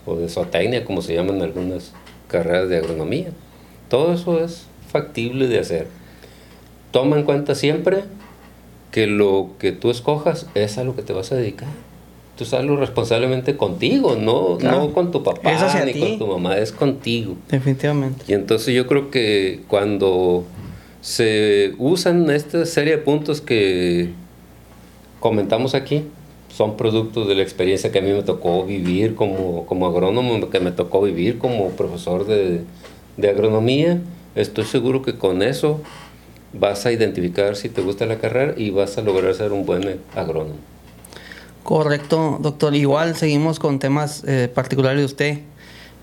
o 0.06 0.16
de 0.16 0.28
zootecnia, 0.28 0.84
como 0.84 1.02
se 1.02 1.14
llaman 1.14 1.42
algunas 1.42 1.92
carreras 2.28 2.68
de 2.68 2.78
agronomía. 2.78 3.30
Todo 3.88 4.14
eso 4.14 4.42
es 4.42 4.66
factible 4.90 5.48
de 5.48 5.58
hacer. 5.58 5.88
Toma 6.90 7.18
en 7.18 7.24
cuenta 7.24 7.54
siempre 7.54 8.04
que 8.90 9.06
lo 9.06 9.50
que 9.58 9.72
tú 9.72 9.90
escojas 9.90 10.46
es 10.54 10.78
a 10.78 10.84
lo 10.84 10.96
que 10.96 11.02
te 11.02 11.12
vas 11.12 11.32
a 11.32 11.36
dedicar. 11.36 11.68
Tú 12.40 12.46
sabes 12.46 12.70
responsablemente 12.70 13.54
contigo, 13.54 14.16
no, 14.16 14.56
no 14.62 14.94
con 14.94 15.10
tu 15.10 15.22
papá 15.22 15.52
ni 15.84 15.92
con 15.92 16.18
tu 16.18 16.26
mamá, 16.26 16.56
es 16.56 16.72
contigo. 16.72 17.36
Definitivamente. 17.50 18.24
Y 18.28 18.32
entonces 18.32 18.74
yo 18.74 18.86
creo 18.86 19.10
que 19.10 19.60
cuando 19.68 20.44
se 21.02 21.74
usan 21.76 22.30
esta 22.30 22.64
serie 22.64 22.96
de 22.96 23.02
puntos 23.02 23.42
que 23.42 24.08
comentamos 25.20 25.74
aquí, 25.74 26.04
son 26.48 26.78
productos 26.78 27.28
de 27.28 27.34
la 27.34 27.42
experiencia 27.42 27.92
que 27.92 27.98
a 27.98 28.02
mí 28.02 28.10
me 28.10 28.22
tocó 28.22 28.64
vivir 28.64 29.16
como, 29.16 29.66
como 29.66 29.86
agrónomo, 29.86 30.48
que 30.48 30.60
me 30.60 30.72
tocó 30.72 31.02
vivir 31.02 31.36
como 31.36 31.68
profesor 31.72 32.26
de, 32.26 32.62
de 33.18 33.28
agronomía. 33.28 34.00
Estoy 34.34 34.64
seguro 34.64 35.02
que 35.02 35.18
con 35.18 35.42
eso 35.42 35.82
vas 36.54 36.86
a 36.86 36.90
identificar 36.90 37.54
si 37.56 37.68
te 37.68 37.82
gusta 37.82 38.06
la 38.06 38.16
carrera 38.16 38.54
y 38.56 38.70
vas 38.70 38.96
a 38.96 39.02
lograr 39.02 39.34
ser 39.34 39.52
un 39.52 39.66
buen 39.66 40.00
agrónomo. 40.16 40.70
Correcto, 41.70 42.40
doctor. 42.42 42.74
Igual 42.74 43.14
seguimos 43.14 43.60
con 43.60 43.78
temas 43.78 44.24
eh, 44.26 44.50
particulares 44.52 44.98
de 44.98 45.04
usted. 45.04 45.38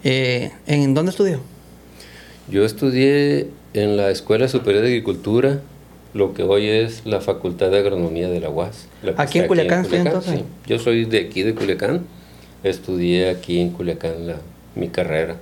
Eh, 0.01 0.49
¿En 0.65 0.93
dónde 0.93 1.09
estudió? 1.09 1.41
Yo 2.49 2.63
estudié 2.63 3.49
en 3.73 3.97
la 3.97 4.09
Escuela 4.09 4.47
Superior 4.47 4.81
de 4.83 4.91
Agricultura, 4.91 5.59
lo 6.13 6.33
que 6.33 6.43
hoy 6.43 6.69
es 6.69 7.05
la 7.05 7.19
Facultad 7.19 7.69
de 7.69 7.79
Agronomía 7.79 8.29
de 8.29 8.39
la 8.39 8.49
UAS. 8.49 8.87
la 9.03 9.15
¿Aquí 9.17 9.39
en 9.39 9.47
Culiacán, 9.47 9.83
sí, 9.83 9.97
entonces? 9.97 10.35
sí. 10.35 10.45
Yo 10.67 10.79
soy 10.79 11.03
de 11.03 11.19
aquí, 11.19 11.43
de 11.43 11.53
Culiacán. 11.53 12.05
Estudié 12.63 13.29
aquí 13.29 13.59
en 13.59 13.71
Culiacán 13.71 14.25
la, 14.25 14.37
mi 14.73 14.87
carrera. 14.87 15.35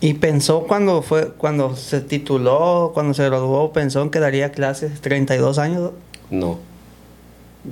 ¿Y 0.00 0.14
pensó 0.14 0.68
cuando 0.68 1.02
fue 1.02 1.32
cuando 1.32 1.74
se 1.74 2.00
tituló, 2.00 2.92
cuando 2.94 3.12
se 3.12 3.24
graduó, 3.24 3.72
pensó 3.72 4.02
en 4.02 4.10
que 4.10 4.20
daría 4.20 4.52
clases 4.52 5.00
32 5.00 5.58
años? 5.58 5.90
No. 6.30 6.58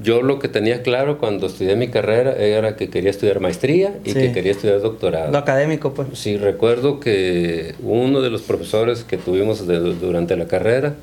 Yo 0.03 0.23
lo 0.23 0.39
que 0.39 0.49
tenía 0.49 0.83
claro 0.83 1.19
cuando 1.19 1.47
estudié 1.47 1.77
mi 1.77 1.89
carrera 1.89 2.35
era 2.37 2.77
que 2.77 2.91
quería 2.91 3.11
estudiar 3.11 3.41
maestría 3.41 3.95
y 4.05 4.11
Sí. 4.11 4.15
que 4.19 4.33
quería 4.33 4.53
estudiar 4.53 4.81
doctorado. 4.81 5.33
Lo 5.33 5.39
académico, 5.39 5.95
pues. 5.95 6.09
Sí, 6.15 6.37
recuerdo 6.37 7.01
que 7.01 7.75
uno 7.83 8.21
de 8.21 8.31
los 8.31 8.43
profesores 8.43 9.05
que 9.05 9.17
tuvimos 9.17 9.67
de- 9.67 9.79
durante 9.95 10.37
la 10.37 10.47
carrera, 10.47 10.95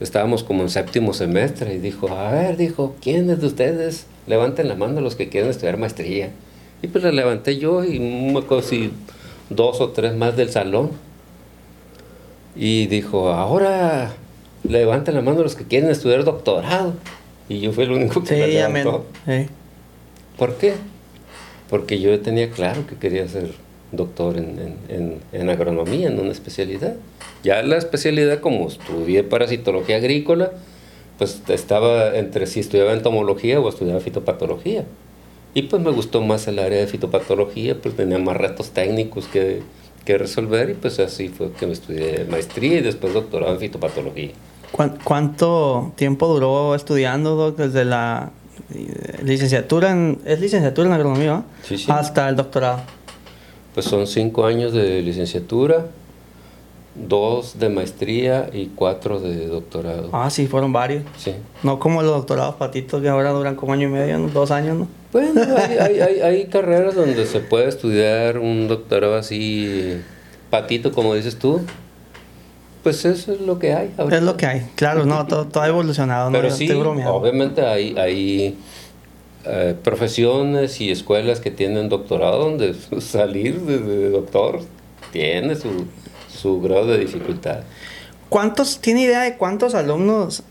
estábamos 0.00 0.44
como 0.44 0.62
en 0.62 0.68
séptimo 0.68 1.12
semestre 1.14 1.74
y 1.74 1.78
dijo, 1.78 2.08
a 2.10 2.30
ver, 2.32 2.56
dijo, 2.56 2.94
¿quiénes 3.02 3.40
de 3.40 3.46
ustedes 3.48 4.06
levanten 4.26 4.68
la 4.68 4.74
mano 4.76 5.00
los 5.00 5.16
que 5.16 5.28
quieren 5.28 5.50
estudiar 5.50 5.76
maestría? 5.78 6.30
Y 6.82 6.86
pues 6.86 7.02
la 7.02 7.10
levanté 7.10 7.58
yo 7.58 7.82
y 7.84 7.98
me 7.98 8.40
si 8.62 8.92
dos 9.50 9.80
o 9.80 9.88
tres 9.90 10.14
más 10.14 10.36
del 10.36 10.50
salón. 10.50 10.90
Y 12.54 12.86
dijo, 12.86 13.30
ahora 13.30 14.12
levanten 14.62 15.14
la 15.14 15.22
mano 15.22 15.42
los 15.42 15.54
que 15.56 15.64
quieren 15.64 15.90
estudiar 15.90 16.24
doctorado. 16.24 16.94
Y 17.48 17.60
yo 17.60 17.72
fui 17.72 17.84
el 17.84 17.92
único 17.92 18.22
que 18.22 18.34
Sí, 18.50 18.58
amén. 18.58 18.84
levantó. 18.84 19.06
Sí. 19.26 19.46
¿Por 20.36 20.54
qué? 20.56 20.74
Porque 21.70 21.98
yo 22.00 22.18
tenía 22.20 22.50
claro 22.50 22.86
que 22.86 22.96
quería 22.96 23.26
ser 23.28 23.50
doctor 23.92 24.36
en, 24.36 24.58
en- 24.58 24.96
en- 24.96 25.18
en 25.32 25.50
agronomía, 25.50 26.08
en 26.08 26.18
una 26.20 26.32
especialidad. 26.32 26.94
Ya 27.42 27.62
la 27.62 27.76
especialidad, 27.76 28.40
como 28.40 28.68
estudié 28.68 29.22
parasitología 29.24 29.96
agrícola, 29.96 30.52
pues 31.16 31.40
estaba 31.48 32.16
entre 32.16 32.46
si 32.46 32.60
estudiaba 32.60 32.92
entomología 32.92 33.60
o 33.60 33.68
estudiaba 33.68 34.00
fitopatología. 34.00 34.84
Y 35.54 35.62
pues 35.62 35.82
me 35.82 35.90
gustó 35.90 36.20
más 36.20 36.46
el 36.48 36.58
área 36.58 36.78
de 36.78 36.86
fitopatología, 36.86 37.76
pues 37.80 37.96
tenía 37.96 38.18
más 38.18 38.36
retos 38.36 38.70
técnicos 38.70 39.26
que, 39.26 39.62
que 40.04 40.18
resolver 40.18 40.70
y 40.70 40.74
pues 40.74 41.00
así 41.00 41.28
fue 41.28 41.50
que 41.52 41.66
me 41.66 41.72
estudié 41.72 42.26
maestría 42.30 42.78
y 42.78 42.82
después 42.82 43.14
doctorado 43.14 43.54
en 43.54 43.58
fitopatología. 43.60 44.30
¿Cuán- 44.72 44.98
¿Cuánto 45.02 45.92
tiempo 45.96 46.26
duró 46.28 46.74
estudiando, 46.74 47.34
doc, 47.36 47.56
desde 47.56 47.84
la 47.84 48.30
eh, 48.74 49.18
licenciatura 49.22 49.90
en, 49.90 50.18
es 50.24 50.40
licenciatura 50.40 50.88
en 50.88 50.94
agronomía, 50.94 51.30
¿no? 51.32 51.44
Sí, 51.62 51.78
sí. 51.78 51.86
hasta 51.90 52.28
el 52.28 52.36
doctorado? 52.36 52.80
Pues 53.74 53.86
son 53.86 54.06
cinco 54.06 54.44
años 54.44 54.72
de 54.72 55.00
licenciatura, 55.02 55.86
dos 56.94 57.58
de 57.58 57.68
maestría 57.68 58.50
y 58.52 58.66
cuatro 58.74 59.20
de 59.20 59.46
doctorado. 59.46 60.10
Ah, 60.12 60.30
sí, 60.30 60.46
fueron 60.46 60.72
varios. 60.72 61.04
Sí. 61.16 61.32
No 61.62 61.78
como 61.78 62.02
los 62.02 62.10
doctorados 62.12 62.56
patitos 62.56 63.00
que 63.00 63.08
ahora 63.08 63.30
duran 63.30 63.54
como 63.54 63.72
año 63.72 63.88
y 63.88 63.90
medio, 63.92 64.18
¿no? 64.18 64.28
dos 64.28 64.50
años, 64.50 64.76
¿no? 64.78 64.88
Bueno, 65.12 65.40
hay, 65.56 65.78
hay, 65.78 66.00
hay, 66.00 66.20
hay 66.20 66.46
carreras 66.46 66.94
donde 66.96 67.24
se 67.26 67.40
puede 67.40 67.68
estudiar 67.68 68.38
un 68.38 68.66
doctorado 68.68 69.16
así, 69.16 70.00
patito, 70.50 70.92
como 70.92 71.14
dices 71.14 71.38
tú. 71.38 71.60
Pues 72.82 73.04
eso 73.04 73.32
es 73.32 73.40
lo 73.40 73.58
que 73.58 73.72
hay. 73.74 73.92
ahorita. 73.98 74.16
Es 74.18 74.22
lo 74.22 74.36
que 74.36 74.46
hay. 74.46 74.66
Claro, 74.76 75.04
no, 75.04 75.26
todo, 75.26 75.46
todo 75.46 75.62
ha 75.62 75.68
evolucionado, 75.68 76.30
¿no? 76.30 76.36
Pero 76.38 76.48
Yo 76.48 76.54
sí, 76.56 76.64
estoy 76.64 76.80
bromeando. 76.80 77.14
obviamente 77.14 77.66
hay, 77.66 77.96
hay 77.98 78.56
eh, 79.44 79.74
profesiones 79.82 80.80
y 80.80 80.90
escuelas 80.90 81.40
que 81.40 81.50
tienen 81.50 81.88
doctorado 81.88 82.38
donde 82.38 82.74
salir 83.00 83.60
de, 83.62 83.78
de 83.78 84.10
doctor 84.10 84.60
tiene 85.12 85.56
su, 85.56 85.86
su 86.34 86.60
grado 86.60 86.86
de 86.86 86.98
dificultad. 86.98 87.60
¿Cuántos, 88.28 88.78
tiene 88.80 89.02
idea 89.02 89.22
de 89.22 89.36
cuántos 89.36 89.74
alumnos, 89.74 90.42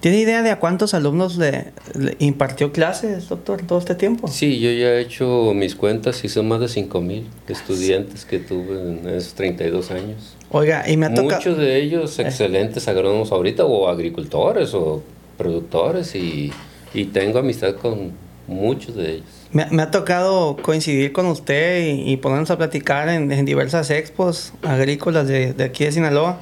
tiene 0.00 0.18
idea 0.18 0.42
de 0.42 0.50
a 0.50 0.58
cuántos 0.60 0.94
alumnos 0.94 1.36
le, 1.36 1.72
le 1.94 2.16
impartió 2.20 2.72
clases, 2.72 3.28
doctor, 3.28 3.62
todo 3.62 3.78
este 3.78 3.94
tiempo? 3.94 4.28
Sí, 4.28 4.60
yo 4.60 4.70
ya 4.70 4.94
he 4.94 5.00
hecho 5.00 5.52
mis 5.54 5.74
cuentas 5.74 6.24
y 6.24 6.28
son 6.28 6.48
más 6.48 6.60
de 6.60 6.68
5 6.68 7.00
mil 7.00 7.26
estudiantes 7.48 8.24
que 8.24 8.38
tuve 8.38 8.80
en 8.80 9.08
esos 9.08 9.34
32 9.34 9.90
años. 9.90 10.36
Oiga, 10.50 10.88
y 10.88 10.96
me 10.96 11.06
ha 11.06 11.14
tocado... 11.14 11.36
Muchos 11.40 11.58
de 11.58 11.76
ellos 11.82 12.18
excelentes 12.18 12.86
agrónomos 12.88 13.32
ahorita 13.32 13.64
o 13.64 13.88
agricultores 13.88 14.72
o 14.74 15.02
productores 15.36 16.14
y, 16.14 16.52
y 16.94 17.04
tengo 17.06 17.40
amistad 17.40 17.74
con 17.74 18.12
muchos 18.46 18.96
de 18.96 19.14
ellos. 19.14 19.26
Me, 19.52 19.66
me 19.70 19.82
ha 19.82 19.90
tocado 19.90 20.56
coincidir 20.62 21.12
con 21.12 21.26
usted 21.26 21.84
y, 21.86 22.12
y 22.12 22.16
ponernos 22.18 22.50
a 22.50 22.58
platicar 22.58 23.08
en, 23.08 23.32
en 23.32 23.44
diversas 23.44 23.90
expos 23.90 24.52
agrícolas 24.62 25.26
de, 25.26 25.52
de 25.54 25.64
aquí 25.64 25.84
de 25.84 25.92
Sinaloa. 25.92 26.38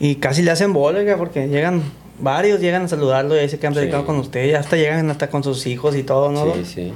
Y 0.00 0.16
casi 0.16 0.42
le 0.42 0.50
hacen 0.50 0.72
bola, 0.72 1.16
porque 1.16 1.48
llegan 1.48 1.82
varios, 2.20 2.60
llegan 2.60 2.82
a 2.82 2.88
saludarlo 2.88 3.36
y 3.36 3.40
dicen 3.40 3.58
que 3.60 3.66
han 3.66 3.72
Sí. 3.74 3.78
platicado 3.80 4.06
con 4.06 4.16
usted. 4.16 4.44
Y 4.46 4.52
hasta 4.54 4.76
llegan 4.76 5.10
hasta 5.10 5.28
con 5.30 5.42
sus 5.44 5.66
hijos 5.66 5.96
y 5.96 6.02
todo, 6.02 6.30
¿no? 6.32 6.54
Sí, 6.54 6.64
sí. 6.64 6.92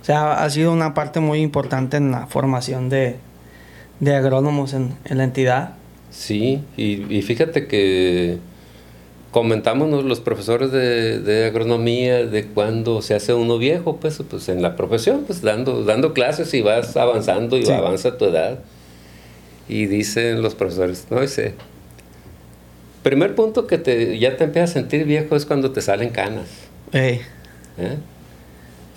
O 0.00 0.04
sea, 0.04 0.42
ha 0.44 0.50
sido 0.50 0.72
una 0.72 0.92
parte 0.94 1.20
muy 1.20 1.40
importante 1.40 1.96
en 1.96 2.10
la 2.10 2.26
formación 2.26 2.88
de, 2.88 3.16
de 4.00 4.14
agrónomos 4.14 4.74
en, 4.74 4.94
en 5.06 5.18
la 5.18 5.24
entidad. 5.24 5.70
Sí, 6.10 6.62
y, 6.76 7.16
y 7.16 7.22
fíjate 7.22 7.66
que 7.66 8.38
comentamos 9.30 10.04
los 10.04 10.20
profesores 10.20 10.70
de, 10.70 11.18
de 11.20 11.46
agronomía 11.46 12.24
de 12.24 12.46
cuando 12.46 13.02
se 13.02 13.14
hace 13.14 13.34
uno 13.34 13.58
viejo, 13.58 13.96
pues, 13.96 14.22
pues 14.30 14.48
en 14.48 14.62
la 14.62 14.76
profesión, 14.76 15.24
pues 15.26 15.42
dando, 15.42 15.82
dando 15.84 16.12
clases 16.12 16.54
y 16.54 16.62
vas 16.62 16.96
avanzando 16.96 17.56
y 17.56 17.66
Sí. 17.66 17.72
avanza 17.72 18.16
tu 18.16 18.26
edad. 18.26 18.60
Y 19.68 19.86
dicen 19.86 20.42
los 20.42 20.54
profesores, 20.54 21.06
no 21.10 21.20
dice, 21.20 21.54
primer 23.04 23.36
punto 23.36 23.68
que 23.68 23.78
te, 23.78 24.18
ya 24.18 24.36
te 24.36 24.44
empiezas 24.44 24.70
a 24.70 24.72
sentir 24.72 25.04
viejo 25.04 25.36
es 25.36 25.46
cuando 25.46 25.70
te 25.70 25.80
salen 25.80 26.10
canas. 26.10 26.48
Ey, 26.92 27.20
¿eh? 27.78 27.98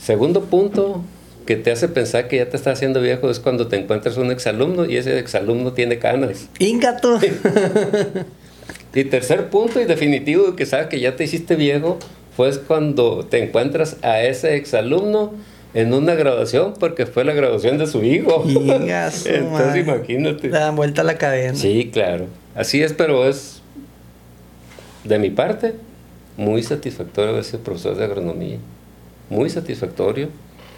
Segundo 0.02 0.46
punto 0.46 1.04
que 1.46 1.56
te 1.56 1.72
hace 1.72 1.88
pensar 1.88 2.28
que 2.28 2.38
ya 2.38 2.50
te 2.50 2.58
estás 2.58 2.78
haciendo 2.78 3.02
viejo 3.02 3.30
es 3.30 3.40
cuando 3.40 3.68
te 3.68 3.78
encuentras 3.78 4.18
un 4.18 4.32
exalumno 4.32 4.86
y 4.86 4.98
ese 4.98 5.20
exalumno 5.20 5.74
tiene 5.74 6.00
canas. 6.00 6.48
¡Ingato! 6.58 7.20
Y 8.94 9.04
tercer 9.04 9.50
punto 9.50 9.80
y 9.80 9.86
definitivo 9.86 10.56
que 10.56 10.66
sabes 10.66 10.88
que 10.88 11.00
ya 11.00 11.16
te 11.16 11.24
hiciste 11.24 11.56
viejo 11.56 12.00
fue 12.36 12.52
cuando 12.62 13.26
te 13.26 13.44
encuentras 13.44 13.98
a 14.02 14.24
ese 14.24 14.56
exalumno 14.56 15.34
en 15.76 15.94
una 15.94 16.16
graduación 16.16 16.74
porque 16.80 17.06
fue 17.06 17.24
la 17.24 17.34
graduación 17.34 17.78
de 17.78 17.86
su 17.86 18.04
hijo. 18.04 18.44
Entonces 18.48 19.76
imagínate. 19.78 20.48
Le 20.48 20.58
dan 20.58 20.76
vuelta 20.76 21.02
a 21.02 21.06
la 21.06 21.16
cadena. 21.18 21.54
Sí, 21.54 21.92
claro. 21.94 22.26
Así 22.56 22.82
es, 22.82 22.94
pero 22.94 23.28
es 23.28 23.57
de 25.04 25.20
mi 25.20 25.30
parte 25.30 25.76
muy 26.38 26.62
satisfactorio 26.62 27.32
haber 27.32 27.44
sido 27.44 27.60
profesor 27.60 27.98
de 27.98 28.06
agronomía. 28.06 28.58
Muy 29.30 29.50
satisfactorio. 29.50 30.30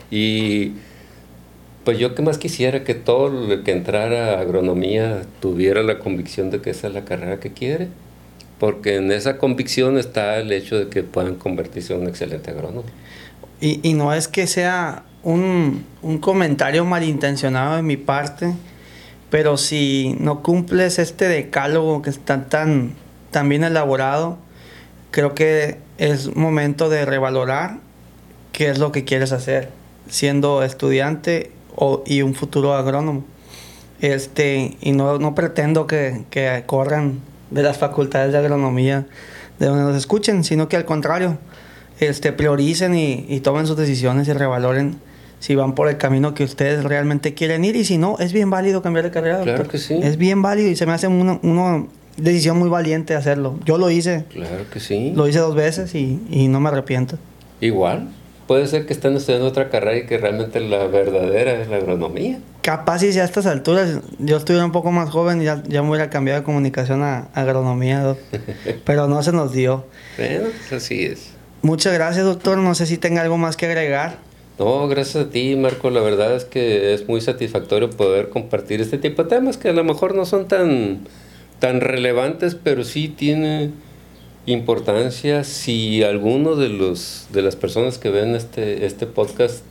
Y 0.09 0.73
pues 1.83 1.99
yo 1.99 2.15
que 2.15 2.21
más 2.21 2.37
quisiera 2.37 2.83
que 2.83 2.95
todo 2.95 3.51
el 3.51 3.63
que 3.63 3.71
entrara 3.71 4.37
a 4.37 4.39
agronomía 4.39 5.23
tuviera 5.41 5.83
la 5.83 5.99
convicción 5.99 6.49
de 6.49 6.61
que 6.61 6.71
esa 6.71 6.87
es 6.87 6.93
la 6.93 7.05
carrera 7.05 7.39
que 7.39 7.51
quiere. 7.51 7.89
Porque 8.57 8.95
en 8.95 9.11
esa 9.11 9.37
convicción 9.37 9.97
está 9.97 10.37
el 10.37 10.51
hecho 10.51 10.77
de 10.77 10.89
que 10.89 11.03
puedan 11.03 11.35
convertirse 11.35 11.93
en 11.93 12.01
un 12.01 12.07
excelente 12.07 12.51
agrónomo. 12.51 12.83
Y, 13.61 13.79
y 13.83 13.93
no 13.93 14.13
es 14.13 14.27
que 14.27 14.47
sea 14.47 15.03
un, 15.23 15.85
un 16.01 16.17
comentario 16.19 16.85
malintencionado 16.85 17.75
de 17.75 17.81
mi 17.81 17.97
parte, 17.97 18.53
pero 19.29 19.57
si 19.57 20.15
no 20.19 20.41
cumples 20.41 20.99
este 20.99 21.27
decálogo 21.27 22.01
que 22.01 22.09
está 22.09 22.45
tan, 22.45 22.47
tan 22.49 22.93
bien 23.49 23.63
elaborado, 23.63 24.37
creo 25.11 25.35
que 25.35 25.77
es 25.97 26.35
momento 26.35 26.89
de 26.89 27.05
revalorar 27.05 27.77
qué 28.51 28.69
es 28.69 28.79
lo 28.79 28.91
que 28.91 29.05
quieres 29.05 29.31
hacer, 29.31 29.69
siendo 30.09 30.63
estudiante 30.63 31.51
o, 31.75 32.03
y 32.05 32.21
un 32.21 32.35
futuro 32.35 32.73
agrónomo. 32.73 33.23
Este, 34.01 34.77
y 34.81 34.91
no, 34.93 35.19
no 35.19 35.35
pretendo 35.35 35.85
que, 35.87 36.23
que 36.29 36.63
corran 36.65 37.19
de 37.51 37.63
las 37.63 37.77
facultades 37.77 38.31
de 38.31 38.37
agronomía 38.37 39.05
de 39.59 39.65
donde 39.65 39.83
nos 39.83 39.95
escuchen, 39.97 40.43
sino 40.43 40.69
que 40.69 40.77
al 40.77 40.85
contrario, 40.85 41.37
este, 41.99 42.31
prioricen 42.31 42.95
y, 42.95 43.25
y 43.27 43.41
tomen 43.41 43.67
sus 43.67 43.75
decisiones 43.75 44.27
y 44.29 44.33
revaloren 44.33 44.97
si 45.39 45.55
van 45.55 45.73
por 45.73 45.87
el 45.89 45.97
camino 45.97 46.33
que 46.33 46.43
ustedes 46.43 46.83
realmente 46.83 47.33
quieren 47.33 47.63
ir 47.63 47.75
y 47.75 47.85
si 47.85 47.97
no, 47.97 48.17
es 48.19 48.33
bien 48.33 48.49
válido 48.49 48.81
cambiar 48.81 49.05
de 49.05 49.11
carrera. 49.11 49.41
Claro 49.41 49.57
doctor. 49.57 49.71
que 49.71 49.77
sí. 49.77 49.99
Es 50.01 50.17
bien 50.17 50.41
válido 50.41 50.69
y 50.69 50.75
se 50.75 50.85
me 50.85 50.93
hace 50.93 51.07
una 51.07 51.85
decisión 52.21 52.57
muy 52.57 52.69
valiente 52.69 53.15
hacerlo. 53.15 53.59
Yo 53.65 53.77
lo 53.77 53.89
hice, 53.89 54.25
Claro 54.29 54.65
que 54.71 54.79
sí. 54.79 55.11
lo 55.15 55.27
hice 55.27 55.39
dos 55.39 55.55
veces 55.55 55.93
y, 55.95 56.19
y 56.29 56.47
no 56.47 56.59
me 56.59 56.69
arrepiento. 56.69 57.17
Igual. 57.61 58.09
Puede 58.47 58.65
ser 58.65 58.87
que 58.87 58.93
estén 58.93 59.15
estudiando 59.15 59.45
otra 59.47 59.69
carrera 59.69 59.97
y 59.97 60.05
que 60.07 60.17
realmente 60.17 60.59
la 60.59 60.87
verdadera 60.87 61.53
es 61.61 61.67
la 61.69 61.77
agronomía. 61.77 62.39
Capaz 62.63 63.03
y 63.03 63.13
si 63.13 63.19
a 63.19 63.23
estas 63.23 63.45
alturas 63.45 63.99
yo 64.17 64.37
estuviera 64.37 64.65
un 64.65 64.71
poco 64.71 64.91
más 64.91 65.09
joven 65.11 65.41
ya, 65.41 65.61
ya 65.67 65.83
me 65.83 65.89
hubiera 65.89 66.09
cambiado 66.09 66.39
de 66.39 66.45
comunicación 66.45 67.03
a, 67.03 67.27
a 67.35 67.41
agronomía, 67.41 68.01
doc. 68.01 68.17
pero 68.85 69.07
no 69.07 69.21
se 69.21 69.31
nos 69.33 69.51
dio. 69.53 69.85
Bueno, 70.17 70.47
pues 70.67 70.81
así 70.83 71.03
es. 71.03 71.29
Muchas 71.61 71.93
gracias, 71.93 72.25
doctor. 72.25 72.57
No 72.57 72.73
sé 72.73 72.87
si 72.87 72.97
tenga 72.97 73.21
algo 73.21 73.37
más 73.37 73.55
que 73.55 73.67
agregar. 73.67 74.17
No, 74.57 74.87
gracias 74.87 75.27
a 75.27 75.29
ti, 75.29 75.55
Marco. 75.55 75.89
La 75.91 76.01
verdad 76.01 76.35
es 76.35 76.43
que 76.45 76.93
es 76.95 77.07
muy 77.07 77.21
satisfactorio 77.21 77.91
poder 77.91 78.29
compartir 78.29 78.81
este 78.81 78.97
tipo 78.97 79.23
de 79.23 79.29
temas 79.29 79.57
que 79.57 79.69
a 79.69 79.73
lo 79.73 79.83
mejor 79.83 80.15
no 80.15 80.25
son 80.25 80.47
tan, 80.47 81.01
tan 81.59 81.81
relevantes, 81.81 82.55
pero 82.55 82.83
sí 82.83 83.09
tiene 83.09 83.71
importancia 84.45 85.43
si 85.43 86.03
alguno 86.03 86.55
de 86.55 86.69
los 86.69 87.27
de 87.31 87.41
las 87.41 87.55
personas 87.55 87.97
que 87.97 88.09
ven 88.09 88.35
este, 88.35 88.85
este 88.85 89.05
podcast 89.05 89.63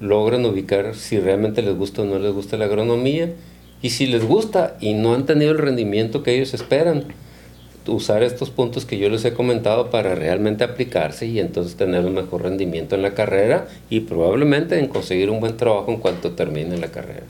logran 0.00 0.44
ubicar 0.44 0.94
si 0.94 1.18
realmente 1.18 1.62
les 1.62 1.76
gusta 1.76 2.02
o 2.02 2.04
no 2.04 2.18
les 2.18 2.32
gusta 2.32 2.56
la 2.56 2.66
agronomía 2.66 3.32
y 3.80 3.90
si 3.90 4.06
les 4.06 4.24
gusta 4.24 4.76
y 4.80 4.94
no 4.94 5.14
han 5.14 5.24
tenido 5.24 5.52
el 5.52 5.58
rendimiento 5.58 6.22
que 6.22 6.34
ellos 6.34 6.52
esperan 6.52 7.04
usar 7.86 8.22
estos 8.22 8.50
puntos 8.50 8.84
que 8.84 8.98
yo 8.98 9.08
les 9.08 9.24
he 9.24 9.32
comentado 9.32 9.90
para 9.90 10.14
realmente 10.14 10.62
aplicarse 10.62 11.26
y 11.26 11.40
entonces 11.40 11.76
tener 11.76 12.04
un 12.04 12.14
mejor 12.14 12.42
rendimiento 12.42 12.94
en 12.94 13.02
la 13.02 13.14
carrera 13.14 13.66
y 13.90 14.00
probablemente 14.00 14.78
en 14.78 14.88
conseguir 14.88 15.30
un 15.30 15.40
buen 15.40 15.56
trabajo 15.56 15.90
en 15.90 15.98
cuanto 15.98 16.32
termine 16.32 16.76
la 16.76 16.88
carrera. 16.88 17.24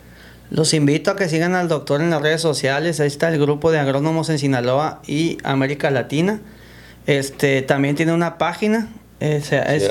Los 0.53 0.75
invito 0.75 1.09
a 1.09 1.15
que 1.15 1.27
sigan 1.29 1.55
al 1.55 1.67
doctor 1.67 1.99
en 1.99 2.11
las 2.11 2.21
redes 2.21 2.39
sociales. 2.39 2.99
Ahí 2.99 3.07
está 3.07 3.29
el 3.29 3.39
grupo 3.39 3.71
de 3.71 3.79
agrónomos 3.79 4.29
en 4.29 4.37
Sinaloa 4.37 5.01
y 5.07 5.39
América 5.43 5.89
Latina. 5.89 6.41
Este 7.07 7.63
también 7.63 7.95
tiene 7.95 8.13
una 8.13 8.37
página. 8.37 8.87
Eh, 9.19 9.41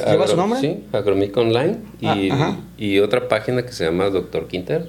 ¿Lleva 0.07 0.29
su 0.29 0.37
nombre? 0.37 0.61
Sí, 0.61 0.85
Agromic 0.93 1.37
Online 1.37 1.79
y, 2.01 2.31
ah, 2.31 2.61
y, 2.79 3.01
otra 3.01 3.27
página 3.27 3.67
que 3.67 3.73
se 3.73 3.87
llama 3.87 4.09
Doctor 4.11 4.47
Quinter. 4.47 4.89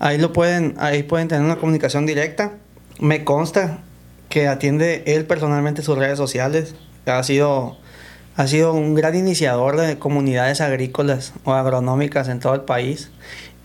Ahí 0.00 0.18
lo 0.18 0.34
pueden, 0.34 0.74
ahí 0.76 1.02
pueden 1.02 1.28
tener 1.28 1.42
una 1.42 1.56
comunicación 1.56 2.04
directa. 2.04 2.52
Me 3.00 3.24
consta 3.24 3.78
que 4.28 4.48
atiende 4.48 5.02
él 5.06 5.24
personalmente 5.24 5.80
sus 5.80 5.96
redes 5.96 6.18
sociales. 6.18 6.74
Ha 7.06 7.22
sido, 7.22 7.78
ha 8.36 8.46
sido 8.48 8.74
un 8.74 8.94
gran 8.94 9.14
iniciador 9.14 9.78
de 9.78 9.98
comunidades 9.98 10.60
agrícolas 10.60 11.32
o 11.44 11.54
agronómicas 11.54 12.28
en 12.28 12.38
todo 12.38 12.52
el 12.52 12.62
país 12.62 13.10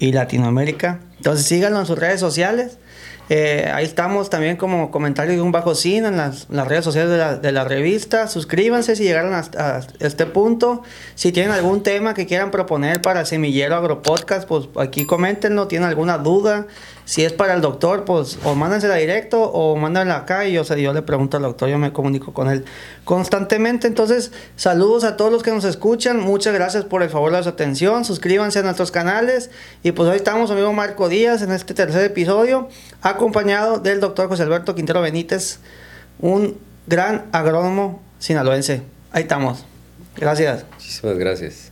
y 0.02 0.12
Latinoamérica. 0.12 1.00
Entonces 1.18 1.46
síganlo 1.46 1.80
en 1.80 1.86
sus 1.86 1.98
redes 1.98 2.20
sociales. 2.20 2.80
Eh, 3.30 3.72
ahí 3.74 3.86
estamos 3.86 4.30
también 4.30 4.58
como 4.58 4.90
comentario 4.92 5.34
de 5.36 5.42
un 5.42 5.52
bajo 5.54 5.76
cine 5.76 6.08
en 6.08 6.18
las, 6.18 6.50
redes 6.50 6.84
sociales 6.84 7.12
de 7.12 7.18
la, 7.18 7.36
de 7.38 7.52
la, 7.52 7.64
revista. 7.64 8.28
Suscríbanse 8.28 8.96
si 8.96 9.04
llegaron 9.04 9.34
hasta 9.34 9.86
este 10.00 10.26
punto. 10.26 10.82
Si 11.16 11.32
tienen 11.32 11.52
algún 11.52 11.84
tema 11.84 12.16
que 12.16 12.26
quieran 12.26 12.50
proponer 12.50 13.00
para 13.02 13.24
Semillero 13.26 13.76
Agropodcast, 13.76 14.48
pues 14.48 14.68
aquí 14.76 15.06
coméntenlo. 15.06 15.68
¿Tienen 15.68 15.88
alguna 15.88 16.18
duda? 16.18 16.66
Si 17.12 17.26
es 17.26 17.34
para 17.34 17.54
el 17.56 17.60
doctor, 17.60 18.06
pues 18.06 18.40
o 18.46 18.56
mándensela 18.56 18.96
directo 18.96 19.42
o 19.42 19.76
mándenla 19.76 20.16
acá 20.16 20.48
y 20.48 20.54
yo, 20.54 20.64
yo 20.64 20.94
le 20.94 21.02
pregunto 21.02 21.36
al 21.36 21.44
doctor, 21.44 21.68
yo 21.68 21.78
me 21.78 21.92
comunico 21.92 22.34
con 22.34 22.50
él 22.50 22.64
constantemente. 23.04 23.86
Entonces, 23.86 24.32
saludos 24.56 25.04
a 25.04 25.18
todos 25.18 25.30
los 25.30 25.44
que 25.44 25.52
nos 25.52 25.66
escuchan. 25.66 26.22
Muchas 26.22 26.54
gracias 26.54 26.86
por 26.86 27.04
el 27.04 27.10
favor 27.10 27.34
de 27.34 27.44
su 27.44 27.50
atención. 27.50 28.06
Suscríbanse 28.06 28.60
a 28.60 28.62
nuestros 28.62 28.92
canales. 28.92 29.50
Y 29.84 29.92
pues 29.92 30.08
hoy 30.08 30.16
estamos, 30.16 30.52
amigo 30.52 30.72
Marco 30.72 31.10
Díaz, 31.10 31.42
en 31.42 31.52
este 31.52 31.74
tercer 31.74 32.06
episodio, 32.06 32.70
acompañado 33.02 33.80
del 33.80 34.00
doctor 34.00 34.30
José 34.30 34.44
Alberto 34.44 34.74
Quintero 34.74 35.02
Benítez, 35.02 35.60
un 36.20 36.58
gran 36.88 37.26
agrónomo 37.34 38.02
sinaloense. 38.20 38.84
Ahí 39.12 39.24
estamos. 39.24 39.66
Gracias. 40.16 40.64
Muchísimas 40.76 41.18
gracias. 41.18 41.71